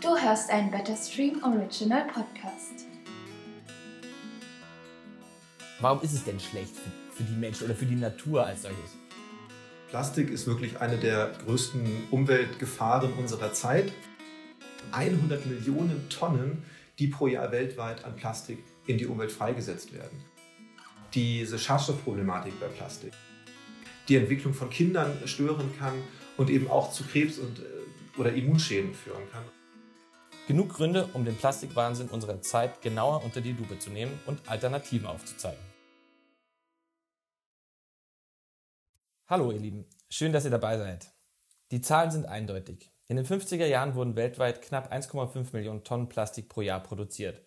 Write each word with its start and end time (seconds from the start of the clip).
Du 0.00 0.16
hörst 0.16 0.48
einen 0.48 0.70
Better 0.70 0.96
Stream 0.96 1.42
Original 1.44 2.06
Podcast. 2.06 2.86
Warum 5.78 6.00
ist 6.00 6.14
es 6.14 6.24
denn 6.24 6.40
schlecht 6.40 6.74
für, 6.74 7.16
für 7.16 7.22
die 7.24 7.38
Menschen 7.38 7.66
oder 7.66 7.74
für 7.74 7.84
die 7.84 7.96
Natur 7.96 8.46
als 8.46 8.62
solches? 8.62 8.96
Plastik 9.90 10.30
ist 10.30 10.46
wirklich 10.46 10.80
eine 10.80 10.96
der 10.96 11.32
größten 11.44 12.08
Umweltgefahren 12.10 13.12
unserer 13.12 13.52
Zeit. 13.52 13.92
100 14.92 15.44
Millionen 15.44 16.08
Tonnen, 16.08 16.62
die 16.98 17.08
pro 17.08 17.26
Jahr 17.26 17.52
weltweit 17.52 18.02
an 18.06 18.16
Plastik 18.16 18.64
in 18.86 18.96
die 18.96 19.06
Umwelt 19.06 19.30
freigesetzt 19.30 19.92
werden. 19.92 20.24
Diese 21.12 21.58
Schadstoffproblematik 21.58 22.58
bei 22.58 22.68
Plastik, 22.68 23.12
die 24.08 24.16
Entwicklung 24.16 24.54
von 24.54 24.70
Kindern 24.70 25.18
stören 25.26 25.70
kann 25.78 25.92
und 26.38 26.48
eben 26.48 26.70
auch 26.70 26.90
zu 26.90 27.04
Krebs 27.04 27.36
und, 27.38 27.58
äh, 27.58 28.18
oder 28.18 28.32
Immunschäden 28.32 28.94
führen 28.94 29.30
kann. 29.30 29.44
Genug 30.50 30.70
Gründe, 30.70 31.08
um 31.12 31.24
den 31.24 31.36
Plastikwahnsinn 31.36 32.08
unserer 32.08 32.42
Zeit 32.42 32.82
genauer 32.82 33.22
unter 33.22 33.40
die 33.40 33.52
Lupe 33.52 33.78
zu 33.78 33.88
nehmen 33.88 34.18
und 34.26 34.40
Alternativen 34.48 35.06
aufzuzeigen. 35.06 35.62
Hallo 39.28 39.52
ihr 39.52 39.60
Lieben, 39.60 39.86
schön, 40.08 40.32
dass 40.32 40.44
ihr 40.44 40.50
dabei 40.50 40.76
seid. 40.76 41.12
Die 41.70 41.80
Zahlen 41.80 42.10
sind 42.10 42.26
eindeutig. 42.26 42.90
In 43.06 43.14
den 43.14 43.24
50er 43.24 43.66
Jahren 43.66 43.94
wurden 43.94 44.16
weltweit 44.16 44.60
knapp 44.60 44.92
1,5 44.92 45.52
Millionen 45.52 45.84
Tonnen 45.84 46.08
Plastik 46.08 46.48
pro 46.48 46.62
Jahr 46.62 46.82
produziert. 46.82 47.40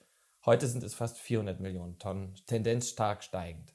Heute 0.46 0.68
sind 0.68 0.82
es 0.82 0.94
fast 0.94 1.18
400 1.18 1.60
Millionen 1.60 2.00
Tonnen, 2.00 2.36
Tendenz 2.48 2.88
stark 2.88 3.26
steigend. 3.26 3.74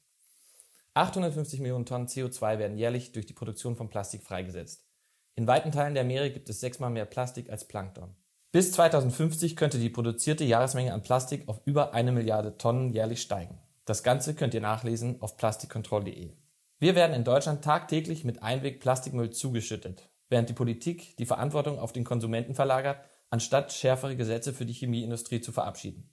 850 0.94 1.60
Millionen 1.60 1.84
Tonnen 1.84 2.08
CO2 2.08 2.58
werden 2.58 2.78
jährlich 2.78 3.12
durch 3.12 3.26
die 3.26 3.34
Produktion 3.34 3.76
von 3.76 3.90
Plastik 3.90 4.22
freigesetzt. 4.22 4.88
In 5.34 5.46
weiten 5.46 5.70
Teilen 5.70 5.92
der 5.92 6.04
Meere 6.04 6.30
gibt 6.30 6.48
es 6.48 6.60
sechsmal 6.60 6.88
mehr 6.88 7.04
Plastik 7.04 7.50
als 7.50 7.68
Plankton. 7.68 8.16
Bis 8.50 8.72
2050 8.72 9.56
könnte 9.56 9.78
die 9.78 9.90
produzierte 9.90 10.42
Jahresmenge 10.42 10.94
an 10.94 11.02
Plastik 11.02 11.46
auf 11.48 11.60
über 11.66 11.92
eine 11.92 12.12
Milliarde 12.12 12.56
Tonnen 12.56 12.88
jährlich 12.88 13.20
steigen. 13.20 13.58
Das 13.84 14.02
Ganze 14.02 14.34
könnt 14.34 14.54
ihr 14.54 14.62
nachlesen 14.62 15.20
auf 15.20 15.36
plastikkontroll.de. 15.36 16.32
Wir 16.78 16.94
werden 16.94 17.14
in 17.14 17.24
Deutschland 17.24 17.62
tagtäglich 17.62 18.24
mit 18.24 18.42
Einweg-Plastikmüll 18.42 19.30
zugeschüttet, 19.30 20.08
während 20.30 20.48
die 20.48 20.54
Politik 20.54 21.14
die 21.18 21.26
Verantwortung 21.26 21.78
auf 21.78 21.92
den 21.92 22.04
Konsumenten 22.04 22.54
verlagert, 22.54 23.04
anstatt 23.28 23.70
schärfere 23.70 24.16
Gesetze 24.16 24.54
für 24.54 24.64
die 24.64 24.72
Chemieindustrie 24.72 25.42
zu 25.42 25.52
verabschieden. 25.52 26.08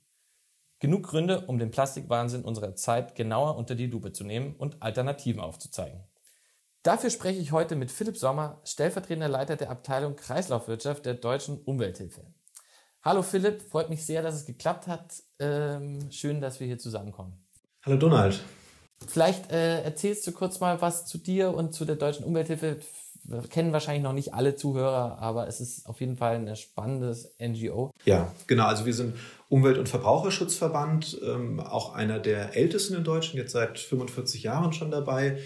Genug 0.78 1.04
Gründe, 1.04 1.46
um 1.46 1.58
den 1.58 1.70
Plastikwahnsinn 1.70 2.44
unserer 2.44 2.74
Zeit 2.74 3.14
genauer 3.14 3.56
unter 3.56 3.74
die 3.74 3.86
Lupe 3.86 4.12
zu 4.12 4.24
nehmen 4.24 4.56
und 4.56 4.82
Alternativen 4.82 5.40
aufzuzeigen. 5.40 6.04
Dafür 6.86 7.10
spreche 7.10 7.40
ich 7.40 7.50
heute 7.50 7.74
mit 7.74 7.90
Philipp 7.90 8.16
Sommer, 8.16 8.60
stellvertretender 8.64 9.26
Leiter 9.26 9.56
der 9.56 9.70
Abteilung 9.70 10.14
Kreislaufwirtschaft 10.14 11.04
der 11.04 11.14
Deutschen 11.14 11.58
Umwelthilfe. 11.64 12.20
Hallo 13.02 13.22
Philipp, 13.22 13.60
freut 13.60 13.90
mich 13.90 14.06
sehr, 14.06 14.22
dass 14.22 14.36
es 14.36 14.46
geklappt 14.46 14.86
hat. 14.86 15.20
Ähm, 15.40 16.12
schön, 16.12 16.40
dass 16.40 16.60
wir 16.60 16.68
hier 16.68 16.78
zusammenkommen. 16.78 17.44
Hallo 17.84 17.96
Donald. 17.96 18.38
Vielleicht 19.04 19.50
äh, 19.50 19.82
erzählst 19.82 20.28
du 20.28 20.30
kurz 20.30 20.60
mal 20.60 20.80
was 20.80 21.06
zu 21.06 21.18
dir 21.18 21.52
und 21.52 21.74
zu 21.74 21.84
der 21.86 21.96
Deutschen 21.96 22.24
Umwelthilfe. 22.24 22.78
Wir 23.24 23.42
kennen 23.42 23.72
wahrscheinlich 23.72 24.04
noch 24.04 24.12
nicht 24.12 24.32
alle 24.32 24.54
Zuhörer, 24.54 25.18
aber 25.18 25.48
es 25.48 25.60
ist 25.60 25.88
auf 25.88 25.98
jeden 26.00 26.16
Fall 26.16 26.36
ein 26.36 26.54
spannendes 26.54 27.34
NGO. 27.40 27.90
Ja, 28.04 28.32
genau. 28.46 28.66
Also 28.66 28.86
wir 28.86 28.94
sind 28.94 29.16
Umwelt- 29.48 29.78
und 29.78 29.88
Verbraucherschutzverband, 29.88 31.18
ähm, 31.24 31.58
auch 31.58 31.94
einer 31.94 32.20
der 32.20 32.56
ältesten 32.56 32.94
in 32.94 33.02
Deutschland, 33.02 33.40
jetzt 33.40 33.52
seit 33.54 33.80
45 33.80 34.44
Jahren 34.44 34.72
schon 34.72 34.92
dabei. 34.92 35.40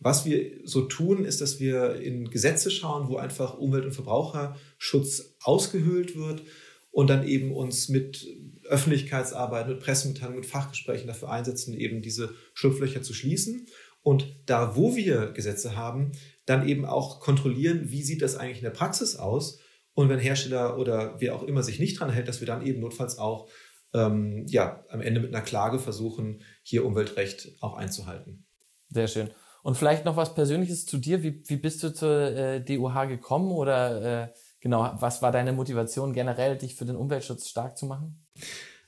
Was 0.00 0.24
wir 0.24 0.60
so 0.64 0.82
tun, 0.82 1.24
ist, 1.24 1.40
dass 1.40 1.60
wir 1.60 1.96
in 1.96 2.30
Gesetze 2.30 2.70
schauen, 2.70 3.08
wo 3.08 3.16
einfach 3.16 3.58
Umwelt- 3.58 3.84
und 3.84 3.92
Verbraucherschutz 3.92 5.36
ausgehöhlt 5.42 6.16
wird 6.16 6.42
und 6.90 7.10
dann 7.10 7.26
eben 7.26 7.52
uns 7.52 7.88
mit 7.88 8.26
Öffentlichkeitsarbeit, 8.64 9.68
mit 9.68 9.80
Pressemitteilungen, 9.80 10.40
mit 10.40 10.48
Fachgesprächen 10.48 11.06
dafür 11.06 11.30
einsetzen, 11.30 11.74
eben 11.74 12.02
diese 12.02 12.34
Schlupflöcher 12.54 13.02
zu 13.02 13.14
schließen. 13.14 13.66
Und 14.02 14.36
da, 14.46 14.76
wo 14.76 14.94
wir 14.94 15.32
Gesetze 15.32 15.76
haben, 15.76 16.12
dann 16.46 16.68
eben 16.68 16.84
auch 16.84 17.20
kontrollieren, 17.20 17.90
wie 17.90 18.02
sieht 18.02 18.22
das 18.22 18.36
eigentlich 18.36 18.58
in 18.58 18.64
der 18.64 18.70
Praxis 18.70 19.16
aus. 19.16 19.58
Und 19.94 20.08
wenn 20.08 20.18
Hersteller 20.18 20.78
oder 20.78 21.16
wer 21.20 21.34
auch 21.34 21.42
immer 21.44 21.62
sich 21.62 21.78
nicht 21.78 21.98
dran 21.98 22.10
hält, 22.10 22.28
dass 22.28 22.40
wir 22.40 22.46
dann 22.46 22.66
eben 22.66 22.80
notfalls 22.80 23.18
auch 23.18 23.48
ähm, 23.94 24.44
ja, 24.48 24.84
am 24.88 25.00
Ende 25.00 25.20
mit 25.20 25.34
einer 25.34 25.44
Klage 25.44 25.78
versuchen, 25.78 26.42
hier 26.62 26.84
Umweltrecht 26.84 27.56
auch 27.60 27.76
einzuhalten. 27.76 28.44
Sehr 28.90 29.08
schön. 29.08 29.30
Und 29.64 29.78
vielleicht 29.78 30.04
noch 30.04 30.18
was 30.18 30.34
Persönliches 30.34 30.84
zu 30.84 30.98
dir. 30.98 31.22
Wie, 31.22 31.42
wie 31.46 31.56
bist 31.56 31.82
du 31.82 31.92
zur 31.92 32.20
äh, 32.36 32.60
DUH 32.62 33.06
gekommen 33.06 33.50
oder 33.50 34.24
äh, 34.24 34.28
genau, 34.60 34.94
was 35.00 35.22
war 35.22 35.32
deine 35.32 35.54
Motivation 35.54 36.12
generell, 36.12 36.58
dich 36.58 36.74
für 36.74 36.84
den 36.84 36.96
Umweltschutz 36.96 37.48
stark 37.48 37.78
zu 37.78 37.86
machen? 37.86 38.26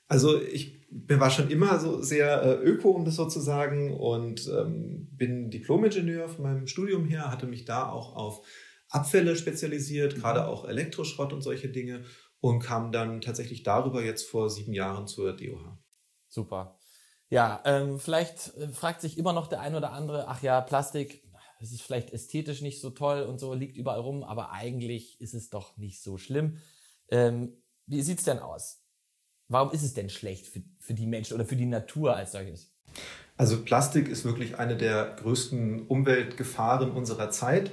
Also 0.06 0.38
ich 0.38 0.86
war 0.90 1.30
schon 1.30 1.48
immer 1.48 1.80
so 1.80 2.02
sehr 2.02 2.42
äh, 2.42 2.62
öko, 2.62 2.90
um 2.90 3.06
das 3.06 3.16
so 3.16 3.26
zu 3.26 3.40
sagen, 3.40 3.96
und 3.96 4.46
ähm, 4.48 5.08
bin 5.12 5.50
Diplom-Ingenieur 5.50 6.28
von 6.28 6.44
meinem 6.44 6.66
Studium 6.66 7.06
her, 7.06 7.30
hatte 7.30 7.46
mich 7.46 7.64
da 7.64 7.88
auch 7.88 8.14
auf 8.14 8.46
Abfälle 8.90 9.34
spezialisiert, 9.34 10.14
mhm. 10.14 10.20
gerade 10.20 10.46
auch 10.46 10.68
Elektroschrott 10.68 11.32
und 11.32 11.40
solche 11.40 11.70
Dinge 11.70 12.04
und 12.40 12.60
kam 12.60 12.92
dann 12.92 13.22
tatsächlich 13.22 13.62
darüber 13.62 14.04
jetzt 14.04 14.28
vor 14.28 14.50
sieben 14.50 14.74
Jahren 14.74 15.06
zur 15.06 15.34
DOH. 15.34 15.78
Super. 16.28 16.78
Ja, 17.28 17.60
ähm, 17.64 17.98
vielleicht 17.98 18.56
äh, 18.56 18.68
fragt 18.68 19.00
sich 19.00 19.18
immer 19.18 19.32
noch 19.32 19.48
der 19.48 19.60
ein 19.60 19.74
oder 19.74 19.92
andere, 19.92 20.28
ach 20.28 20.42
ja, 20.42 20.60
Plastik, 20.60 21.24
es 21.58 21.72
ist 21.72 21.82
vielleicht 21.82 22.12
ästhetisch 22.12 22.60
nicht 22.60 22.80
so 22.80 22.90
toll 22.90 23.22
und 23.22 23.40
so, 23.40 23.54
liegt 23.54 23.76
überall 23.76 24.00
rum, 24.00 24.22
aber 24.22 24.52
eigentlich 24.52 25.20
ist 25.20 25.34
es 25.34 25.48
doch 25.48 25.76
nicht 25.76 26.02
so 26.02 26.18
schlimm. 26.18 26.58
Ähm, 27.08 27.56
wie 27.86 28.02
sieht's 28.02 28.24
denn 28.24 28.38
aus? 28.38 28.82
Warum 29.48 29.72
ist 29.72 29.82
es 29.82 29.94
denn 29.94 30.10
schlecht 30.10 30.46
für, 30.46 30.62
für 30.80 30.94
die 30.94 31.06
Menschen 31.06 31.34
oder 31.34 31.46
für 31.46 31.56
die 31.56 31.66
Natur 31.66 32.16
als 32.16 32.32
solches? 32.32 32.74
Also 33.36 33.62
Plastik 33.62 34.08
ist 34.08 34.24
wirklich 34.24 34.58
eine 34.58 34.76
der 34.76 35.16
größten 35.16 35.86
Umweltgefahren 35.86 36.90
unserer 36.90 37.30
Zeit. 37.30 37.70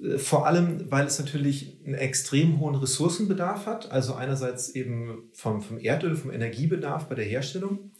Äh, 0.00 0.18
vor 0.18 0.46
allem, 0.46 0.90
weil 0.90 1.06
es 1.06 1.18
natürlich 1.18 1.80
einen 1.84 1.94
extrem 1.94 2.60
hohen 2.60 2.74
Ressourcenbedarf 2.74 3.66
hat. 3.66 3.90
Also 3.90 4.14
einerseits 4.14 4.70
eben 4.70 5.30
vom, 5.32 5.60
vom 5.62 5.78
Erdöl, 5.78 6.16
vom 6.16 6.30
Energiebedarf 6.30 7.08
bei 7.08 7.14
der 7.14 7.24
Herstellung 7.24 7.92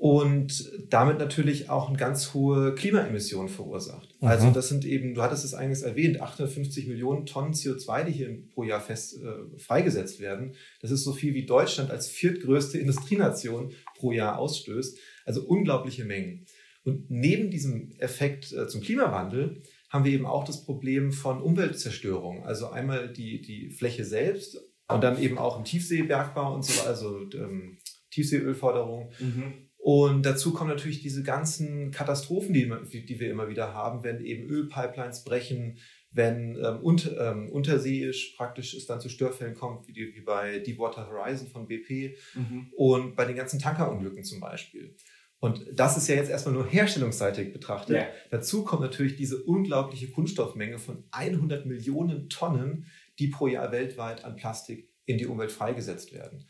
und 0.00 0.70
damit 0.88 1.18
natürlich 1.18 1.70
auch 1.70 1.88
eine 1.88 1.98
ganz 1.98 2.32
hohe 2.32 2.72
Klimaemissionen 2.76 3.48
verursacht. 3.48 4.14
Mhm. 4.20 4.28
Also 4.28 4.50
das 4.52 4.68
sind 4.68 4.84
eben, 4.84 5.14
du 5.14 5.22
hattest 5.22 5.44
es 5.44 5.54
eigentlich 5.54 5.82
erwähnt, 5.82 6.20
850 6.20 6.86
Millionen 6.86 7.26
Tonnen 7.26 7.52
CO2, 7.52 8.04
die 8.04 8.12
hier 8.12 8.38
pro 8.54 8.62
Jahr 8.62 8.80
fest 8.80 9.18
äh, 9.20 9.58
freigesetzt 9.58 10.20
werden. 10.20 10.54
Das 10.80 10.92
ist 10.92 11.02
so 11.02 11.12
viel 11.12 11.34
wie 11.34 11.46
Deutschland 11.46 11.90
als 11.90 12.06
viertgrößte 12.08 12.78
Industrienation 12.78 13.72
pro 13.96 14.12
Jahr 14.12 14.38
ausstößt. 14.38 14.96
Also 15.24 15.42
unglaubliche 15.42 16.04
Mengen. 16.04 16.46
Und 16.84 17.10
neben 17.10 17.50
diesem 17.50 17.90
Effekt 17.98 18.52
äh, 18.52 18.68
zum 18.68 18.82
Klimawandel 18.82 19.64
haben 19.88 20.04
wir 20.04 20.12
eben 20.12 20.26
auch 20.26 20.44
das 20.44 20.64
Problem 20.64 21.10
von 21.10 21.42
Umweltzerstörung. 21.42 22.44
Also 22.46 22.68
einmal 22.68 23.12
die, 23.12 23.42
die 23.42 23.70
Fläche 23.70 24.04
selbst 24.04 24.60
und 24.86 25.02
dann 25.02 25.20
eben 25.20 25.38
auch 25.38 25.58
im 25.58 25.64
Tiefseebergbau 25.64 26.54
und 26.54 26.64
so, 26.64 26.86
also 26.86 27.28
ähm, 27.34 27.78
Tiefseeölförderung. 28.12 29.10
Mhm 29.18 29.67
und 29.78 30.26
dazu 30.26 30.52
kommen 30.52 30.70
natürlich 30.70 31.02
diese 31.02 31.22
ganzen 31.22 31.92
Katastrophen, 31.92 32.52
die, 32.52 33.06
die 33.06 33.20
wir 33.20 33.30
immer 33.30 33.48
wieder 33.48 33.72
haben, 33.72 34.02
wenn 34.02 34.20
eben 34.20 34.48
Ölpipelines 34.48 35.24
brechen, 35.24 35.78
wenn 36.10 36.56
ähm, 36.56 36.80
unter, 36.82 37.30
ähm, 37.30 37.48
unterseeisch 37.48 38.34
praktisch 38.36 38.74
es 38.74 38.86
dann 38.86 39.00
zu 39.00 39.08
Störfällen 39.08 39.54
kommt, 39.54 39.86
wie, 39.86 39.92
die, 39.92 40.14
wie 40.14 40.20
bei 40.20 40.58
Deepwater 40.58 41.06
Horizon 41.06 41.48
von 41.48 41.68
BP 41.68 42.16
mhm. 42.34 42.72
und 42.76 43.14
bei 43.14 43.24
den 43.24 43.36
ganzen 43.36 43.60
Tankerunglücken 43.60 44.24
zum 44.24 44.40
Beispiel. 44.40 44.96
Und 45.38 45.64
das 45.72 45.96
ist 45.96 46.08
ja 46.08 46.16
jetzt 46.16 46.30
erstmal 46.30 46.54
nur 46.54 46.66
herstellungsseitig 46.66 47.52
betrachtet. 47.52 47.96
Yeah. 47.96 48.08
Dazu 48.30 48.64
kommt 48.64 48.82
natürlich 48.82 49.14
diese 49.14 49.40
unglaubliche 49.44 50.10
Kunststoffmenge 50.10 50.80
von 50.80 51.04
100 51.12 51.66
Millionen 51.66 52.28
Tonnen, 52.28 52.86
die 53.20 53.28
pro 53.28 53.46
Jahr 53.46 53.70
weltweit 53.70 54.24
an 54.24 54.34
Plastik 54.34 54.90
in 55.06 55.18
die 55.18 55.26
Umwelt 55.26 55.52
freigesetzt 55.52 56.12
werden 56.12 56.44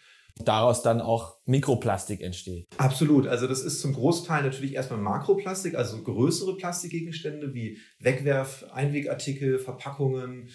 daraus 0.45 0.83
dann 0.83 1.01
auch 1.01 1.39
Mikroplastik 1.47 2.21
entsteht. 2.21 2.67
Absolut. 2.77 3.27
Also 3.27 3.47
das 3.47 3.63
ist 3.63 3.81
zum 3.81 3.93
Großteil 3.93 4.43
natürlich 4.43 4.75
erstmal 4.75 5.01
Makroplastik, 5.01 5.75
also 5.75 6.03
größere 6.03 6.57
Plastikgegenstände 6.57 7.55
wie 7.55 7.79
Wegwerf, 7.99 8.65
Einwegartikel, 8.73 9.59
Verpackungen, 9.59 10.51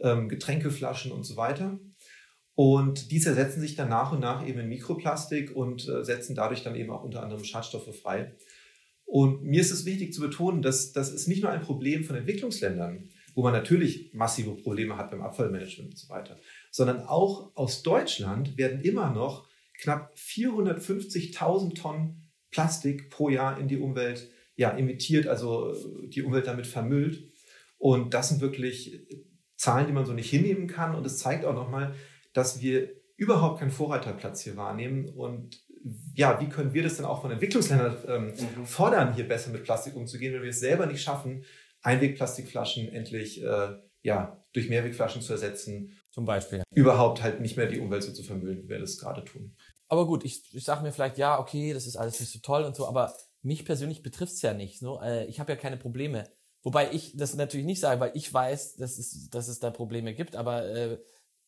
ähm, 0.00 0.28
Getränkeflaschen 0.28 1.12
und 1.12 1.24
so 1.24 1.36
weiter. 1.36 1.78
Und 2.54 3.12
die 3.12 3.20
zersetzen 3.20 3.60
sich 3.60 3.76
dann 3.76 3.88
nach 3.88 4.10
und 4.12 4.20
nach 4.20 4.46
eben 4.46 4.58
in 4.58 4.68
Mikroplastik 4.68 5.54
und 5.54 5.88
äh, 5.88 6.04
setzen 6.04 6.34
dadurch 6.34 6.64
dann 6.64 6.74
eben 6.74 6.90
auch 6.90 7.04
unter 7.04 7.22
anderem 7.22 7.44
Schadstoffe 7.44 7.94
frei. 7.96 8.34
Und 9.04 9.42
mir 9.44 9.60
ist 9.60 9.70
es 9.70 9.86
wichtig 9.86 10.12
zu 10.12 10.20
betonen, 10.20 10.60
dass 10.60 10.92
das 10.92 11.10
ist 11.10 11.28
nicht 11.28 11.42
nur 11.42 11.52
ein 11.52 11.62
Problem 11.62 12.04
von 12.04 12.16
Entwicklungsländern, 12.16 13.08
wo 13.34 13.42
man 13.42 13.52
natürlich 13.52 14.12
massive 14.12 14.56
Probleme 14.56 14.96
hat 14.96 15.10
beim 15.10 15.22
Abfallmanagement 15.22 15.92
und 15.92 15.96
so 15.96 16.08
weiter, 16.08 16.36
sondern 16.70 17.02
auch 17.02 17.54
aus 17.54 17.82
Deutschland 17.82 18.56
werden 18.56 18.80
immer 18.82 19.10
noch 19.10 19.48
knapp 19.78 20.14
450.000 20.16 21.74
Tonnen 21.74 22.30
Plastik 22.50 23.10
pro 23.10 23.28
Jahr 23.28 23.58
in 23.58 23.68
die 23.68 23.78
Umwelt 23.78 24.30
ja, 24.56 24.76
emittiert, 24.76 25.26
also 25.26 25.72
äh, 25.72 26.08
die 26.08 26.22
Umwelt 26.22 26.46
damit 26.46 26.66
vermüllt. 26.66 27.30
Und 27.76 28.14
das 28.14 28.28
sind 28.28 28.40
wirklich 28.40 29.06
Zahlen, 29.56 29.86
die 29.86 29.92
man 29.92 30.06
so 30.06 30.12
nicht 30.12 30.30
hinnehmen 30.30 30.66
kann. 30.66 30.94
Und 30.94 31.06
es 31.06 31.18
zeigt 31.18 31.44
auch 31.44 31.54
nochmal, 31.54 31.94
dass 32.32 32.60
wir 32.60 32.90
überhaupt 33.16 33.60
keinen 33.60 33.70
Vorreiterplatz 33.70 34.42
hier 34.42 34.56
wahrnehmen 34.56 35.08
und 35.08 35.62
ja, 36.14 36.40
wie 36.40 36.48
können 36.48 36.74
wir 36.74 36.82
das 36.82 36.96
dann 36.96 37.06
auch 37.06 37.22
von 37.22 37.30
Entwicklungsländern 37.30 37.96
ähm, 38.06 38.26
mhm. 38.26 38.66
fordern, 38.66 39.14
hier 39.14 39.26
besser 39.26 39.50
mit 39.50 39.64
Plastik 39.64 39.94
umzugehen, 39.94 40.34
wenn 40.34 40.42
wir 40.42 40.50
es 40.50 40.60
selber 40.60 40.86
nicht 40.86 41.02
schaffen, 41.02 41.44
Einwegplastikflaschen 41.82 42.88
endlich 42.88 43.42
äh, 43.42 43.76
ja, 44.02 44.44
durch 44.52 44.68
Mehrwegflaschen 44.68 45.22
zu 45.22 45.32
ersetzen. 45.32 45.97
Zum 46.10 46.24
Beispiel. 46.24 46.62
Überhaupt 46.74 47.22
halt 47.22 47.40
nicht 47.40 47.56
mehr 47.56 47.66
die 47.66 47.80
Umwelt 47.80 48.02
so 48.02 48.12
zu 48.12 48.22
vermüllen, 48.22 48.64
wie 48.64 48.68
wir 48.68 48.78
das 48.78 48.98
gerade 48.98 49.24
tun. 49.24 49.54
Aber 49.88 50.06
gut, 50.06 50.24
ich, 50.24 50.54
ich 50.54 50.64
sage 50.64 50.82
mir 50.82 50.92
vielleicht, 50.92 51.18
ja, 51.18 51.38
okay, 51.38 51.72
das 51.72 51.86
ist 51.86 51.96
alles 51.96 52.20
nicht 52.20 52.32
so 52.32 52.38
toll 52.40 52.64
und 52.64 52.76
so, 52.76 52.86
aber 52.86 53.14
mich 53.42 53.64
persönlich 53.64 54.02
betrifft 54.02 54.34
es 54.34 54.42
ja 54.42 54.54
nicht. 54.54 54.78
So. 54.78 55.00
Äh, 55.00 55.26
ich 55.26 55.40
habe 55.40 55.52
ja 55.52 55.56
keine 55.56 55.76
Probleme. 55.76 56.24
Wobei 56.62 56.92
ich 56.92 57.16
das 57.16 57.34
natürlich 57.34 57.66
nicht 57.66 57.80
sage, 57.80 58.00
weil 58.00 58.12
ich 58.14 58.32
weiß, 58.32 58.76
dass 58.76 58.98
es, 58.98 59.30
dass 59.30 59.48
es 59.48 59.60
da 59.60 59.70
Probleme 59.70 60.14
gibt, 60.14 60.34
aber 60.34 60.66
äh, 60.66 60.98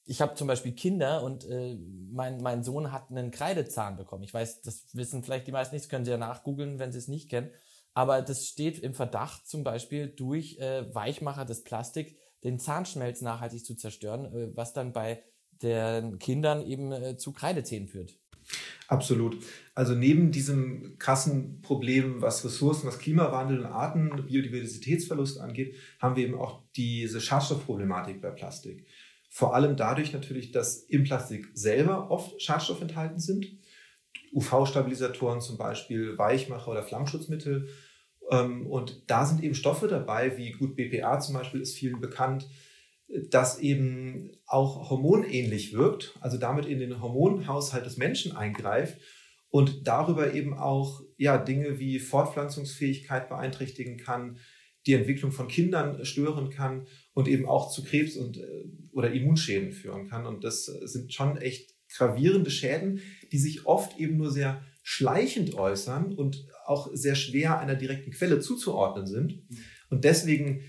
ich 0.04 0.20
habe 0.20 0.34
zum 0.34 0.46
Beispiel 0.46 0.72
Kinder 0.72 1.22
und 1.22 1.44
äh, 1.46 1.76
mein, 2.10 2.40
mein 2.42 2.62
Sohn 2.62 2.90
hat 2.92 3.10
einen 3.10 3.30
Kreidezahn 3.30 3.96
bekommen. 3.96 4.24
Ich 4.24 4.32
weiß, 4.32 4.62
das 4.62 4.86
wissen 4.94 5.22
vielleicht 5.22 5.46
die 5.46 5.52
meisten 5.52 5.74
nicht, 5.74 5.84
das 5.84 5.90
können 5.90 6.04
sie 6.04 6.10
ja 6.10 6.16
nachgoogeln, 6.16 6.78
wenn 6.78 6.92
sie 6.92 6.98
es 6.98 7.08
nicht 7.08 7.28
kennen. 7.28 7.50
Aber 7.92 8.22
das 8.22 8.46
steht 8.46 8.78
im 8.78 8.94
Verdacht 8.94 9.46
zum 9.48 9.64
Beispiel 9.64 10.08
durch 10.08 10.58
äh, 10.58 10.94
Weichmacher 10.94 11.44
des 11.44 11.64
Plastik 11.64 12.16
den 12.44 12.58
Zahnschmelz 12.58 13.20
nachhaltig 13.20 13.64
zu 13.64 13.74
zerstören, 13.74 14.24
äh, 14.26 14.56
was 14.56 14.72
dann 14.72 14.92
bei 14.92 15.22
den 15.62 16.18
Kindern 16.18 16.66
eben 16.66 16.92
äh, 16.92 17.16
zu 17.16 17.32
Kreidezähnen 17.32 17.88
führt. 17.88 18.18
Absolut. 18.88 19.36
Also 19.74 19.94
neben 19.94 20.32
diesem 20.32 20.98
krassen 20.98 21.60
Problem, 21.62 22.20
was 22.20 22.44
Ressourcen, 22.44 22.88
was 22.88 22.98
Klimawandel 22.98 23.60
und 23.60 23.66
Arten, 23.66 24.26
Biodiversitätsverlust 24.26 25.38
angeht, 25.38 25.76
haben 26.00 26.16
wir 26.16 26.24
eben 26.24 26.34
auch 26.34 26.62
diese 26.74 27.20
Schadstoffproblematik 27.20 28.20
bei 28.20 28.30
Plastik. 28.30 28.86
Vor 29.28 29.54
allem 29.54 29.76
dadurch 29.76 30.12
natürlich, 30.12 30.50
dass 30.50 30.78
im 30.78 31.04
Plastik 31.04 31.48
selber 31.54 32.10
oft 32.10 32.42
Schadstoffe 32.42 32.82
enthalten 32.82 33.20
sind. 33.20 33.46
UV-Stabilisatoren 34.32 35.40
zum 35.40 35.56
Beispiel, 35.56 36.18
Weichmacher 36.18 36.72
oder 36.72 36.82
Flammschutzmittel. 36.82 37.68
Ähm, 38.30 38.66
und 38.66 39.02
da 39.08 39.26
sind 39.26 39.42
eben 39.42 39.54
Stoffe 39.54 39.88
dabei, 39.88 40.36
wie 40.38 40.52
gut 40.52 40.76
BPA 40.76 41.20
zum 41.20 41.34
Beispiel 41.34 41.60
ist 41.60 41.76
vielen 41.76 42.00
bekannt, 42.00 42.48
das 43.28 43.58
eben 43.58 44.30
auch 44.46 44.88
hormonähnlich 44.90 45.72
wirkt, 45.72 46.16
also 46.20 46.38
damit 46.38 46.66
in 46.66 46.78
den 46.78 47.02
Hormonhaushalt 47.02 47.84
des 47.84 47.96
Menschen 47.96 48.36
eingreift 48.36 48.98
und 49.48 49.88
darüber 49.88 50.32
eben 50.32 50.54
auch 50.54 51.02
ja, 51.16 51.36
Dinge 51.36 51.80
wie 51.80 51.98
Fortpflanzungsfähigkeit 51.98 53.28
beeinträchtigen 53.28 53.96
kann, 53.96 54.38
die 54.86 54.94
Entwicklung 54.94 55.32
von 55.32 55.48
Kindern 55.48 56.04
stören 56.04 56.50
kann 56.50 56.86
und 57.12 57.28
eben 57.28 57.46
auch 57.46 57.70
zu 57.70 57.82
Krebs 57.82 58.16
und 58.16 58.38
äh, 58.38 58.64
oder 58.92 59.12
Immunschäden 59.12 59.72
führen 59.72 60.08
kann. 60.08 60.24
Und 60.26 60.44
das 60.44 60.64
sind 60.64 61.12
schon 61.12 61.36
echt 61.36 61.74
gravierende 61.96 62.50
Schäden, 62.50 63.00
die 63.32 63.38
sich 63.38 63.66
oft 63.66 63.98
eben 63.98 64.16
nur 64.16 64.30
sehr 64.30 64.64
schleichend 64.82 65.54
äußern 65.54 66.14
und 66.14 66.46
auch 66.70 66.90
sehr 66.92 67.14
schwer 67.14 67.58
einer 67.58 67.74
direkten 67.74 68.12
Quelle 68.12 68.40
zuzuordnen 68.40 69.06
sind. 69.06 69.42
Und 69.90 70.04
deswegen 70.04 70.62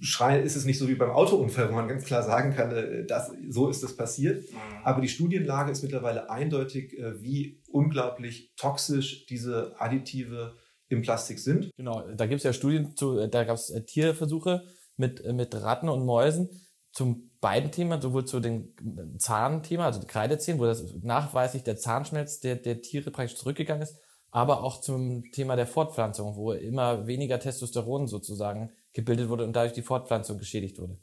Schreien 0.00 0.44
ist 0.44 0.56
es 0.56 0.64
nicht 0.64 0.78
so 0.78 0.88
wie 0.88 0.96
beim 0.96 1.10
Autounfall, 1.10 1.70
wo 1.70 1.74
man 1.74 1.88
ganz 1.88 2.04
klar 2.04 2.22
sagen 2.22 2.52
kann, 2.54 2.72
äh, 2.72 3.06
dass, 3.06 3.32
so 3.48 3.68
ist 3.68 3.82
es 3.82 3.96
passiert. 3.96 4.50
Mhm. 4.50 4.56
Aber 4.84 5.00
die 5.00 5.08
Studienlage 5.08 5.70
ist 5.70 5.82
mittlerweile 5.82 6.28
eindeutig, 6.28 6.98
äh, 6.98 7.22
wie 7.22 7.62
unglaublich 7.68 8.52
toxisch 8.56 9.26
diese 9.26 9.74
Additive 9.78 10.56
im 10.88 11.02
Plastik 11.02 11.38
sind. 11.38 11.70
Genau, 11.76 12.02
da 12.14 12.26
gibt 12.26 12.38
es 12.38 12.44
ja 12.44 12.52
Studien 12.52 12.96
zu, 12.96 13.18
äh, 13.18 13.28
da 13.28 13.44
gab 13.44 13.56
es 13.56 13.72
Tierversuche 13.86 14.64
mit, 14.96 15.24
mit 15.32 15.54
Ratten 15.54 15.88
und 15.88 16.04
Mäusen 16.04 16.48
zum 16.90 17.30
beiden 17.40 17.70
Themen, 17.70 18.00
sowohl 18.00 18.24
zu 18.24 18.40
dem 18.40 18.74
Zahnthema, 19.18 19.86
also 19.86 20.00
die 20.00 20.06
Kreidezähnen, 20.06 20.60
wo 20.60 20.66
das 20.66 20.84
nachweislich 21.00 21.62
der 21.62 21.76
Zahnschmelz 21.76 22.40
der, 22.40 22.56
der 22.56 22.82
Tiere 22.82 23.10
praktisch 23.10 23.38
zurückgegangen 23.38 23.82
ist, 23.82 23.96
aber 24.32 24.64
auch 24.64 24.80
zum 24.80 25.30
Thema 25.30 25.56
der 25.56 25.66
Fortpflanzung, 25.66 26.36
wo 26.36 26.52
immer 26.52 27.06
weniger 27.06 27.38
Testosteron 27.38 28.08
sozusagen 28.08 28.72
gebildet 28.94 29.28
wurde 29.28 29.44
und 29.44 29.54
dadurch 29.54 29.74
die 29.74 29.82
Fortpflanzung 29.82 30.38
geschädigt 30.38 30.80
wurde. 30.80 30.98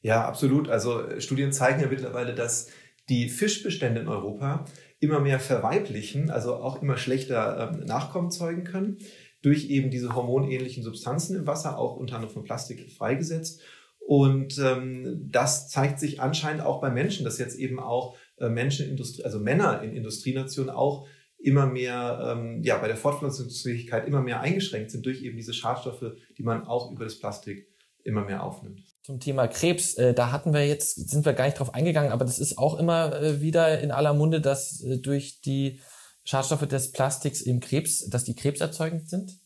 Ja, 0.00 0.24
absolut. 0.24 0.68
Also 0.68 1.02
äh, 1.02 1.20
Studien 1.20 1.52
zeigen 1.52 1.80
ja 1.80 1.88
mittlerweile, 1.88 2.34
dass 2.34 2.68
die 3.10 3.28
Fischbestände 3.28 4.00
in 4.00 4.08
Europa 4.08 4.64
immer 4.98 5.20
mehr 5.20 5.40
verweiblichen, 5.40 6.30
also 6.30 6.56
auch 6.56 6.80
immer 6.80 6.96
schlechter 6.96 7.70
ähm, 7.74 7.84
Nachkommen 7.84 8.30
zeugen 8.30 8.64
können, 8.64 8.98
durch 9.42 9.68
eben 9.68 9.90
diese 9.90 10.14
hormonähnlichen 10.14 10.82
Substanzen 10.82 11.36
im 11.36 11.46
Wasser, 11.46 11.78
auch 11.78 11.96
unter 11.96 12.16
anderem 12.16 12.32
von 12.32 12.44
Plastik 12.44 12.90
freigesetzt. 12.90 13.60
Und 13.98 14.58
ähm, 14.58 15.28
das 15.30 15.68
zeigt 15.68 16.00
sich 16.00 16.20
anscheinend 16.20 16.62
auch 16.62 16.80
bei 16.80 16.90
Menschen, 16.90 17.24
dass 17.24 17.38
jetzt 17.38 17.58
eben 17.58 17.78
auch 17.78 18.16
äh, 18.38 18.48
Menschen, 18.48 18.98
also 19.22 19.38
Männer 19.38 19.82
in 19.82 19.94
Industrienationen 19.94 20.70
auch 20.70 21.06
immer 21.42 21.66
mehr, 21.66 22.36
ähm, 22.36 22.62
ja, 22.62 22.78
bei 22.78 22.88
der 22.88 22.96
Fortpflanzungsfähigkeit 22.96 24.06
immer 24.06 24.20
mehr 24.20 24.40
eingeschränkt 24.40 24.90
sind 24.90 25.06
durch 25.06 25.22
eben 25.22 25.36
diese 25.36 25.54
Schadstoffe, 25.54 26.04
die 26.36 26.42
man 26.42 26.66
auch 26.66 26.92
über 26.92 27.04
das 27.04 27.18
Plastik 27.18 27.66
immer 28.04 28.24
mehr 28.24 28.42
aufnimmt. 28.42 28.82
Zum 29.02 29.20
Thema 29.20 29.48
Krebs, 29.48 29.94
äh, 29.94 30.14
da 30.14 30.32
hatten 30.32 30.52
wir 30.52 30.66
jetzt, 30.66 31.10
sind 31.10 31.24
wir 31.24 31.32
gar 31.32 31.46
nicht 31.46 31.58
drauf 31.58 31.74
eingegangen, 31.74 32.12
aber 32.12 32.24
das 32.24 32.38
ist 32.38 32.58
auch 32.58 32.78
immer 32.78 33.20
äh, 33.20 33.40
wieder 33.40 33.80
in 33.80 33.90
aller 33.90 34.14
Munde, 34.14 34.40
dass 34.40 34.82
äh, 34.82 34.98
durch 34.98 35.40
die 35.40 35.80
Schadstoffe 36.24 36.66
des 36.66 36.92
Plastiks 36.92 37.40
im 37.40 37.60
Krebs, 37.60 38.08
dass 38.08 38.24
die 38.24 38.34
krebserzeugend 38.34 39.08
sind? 39.08 39.40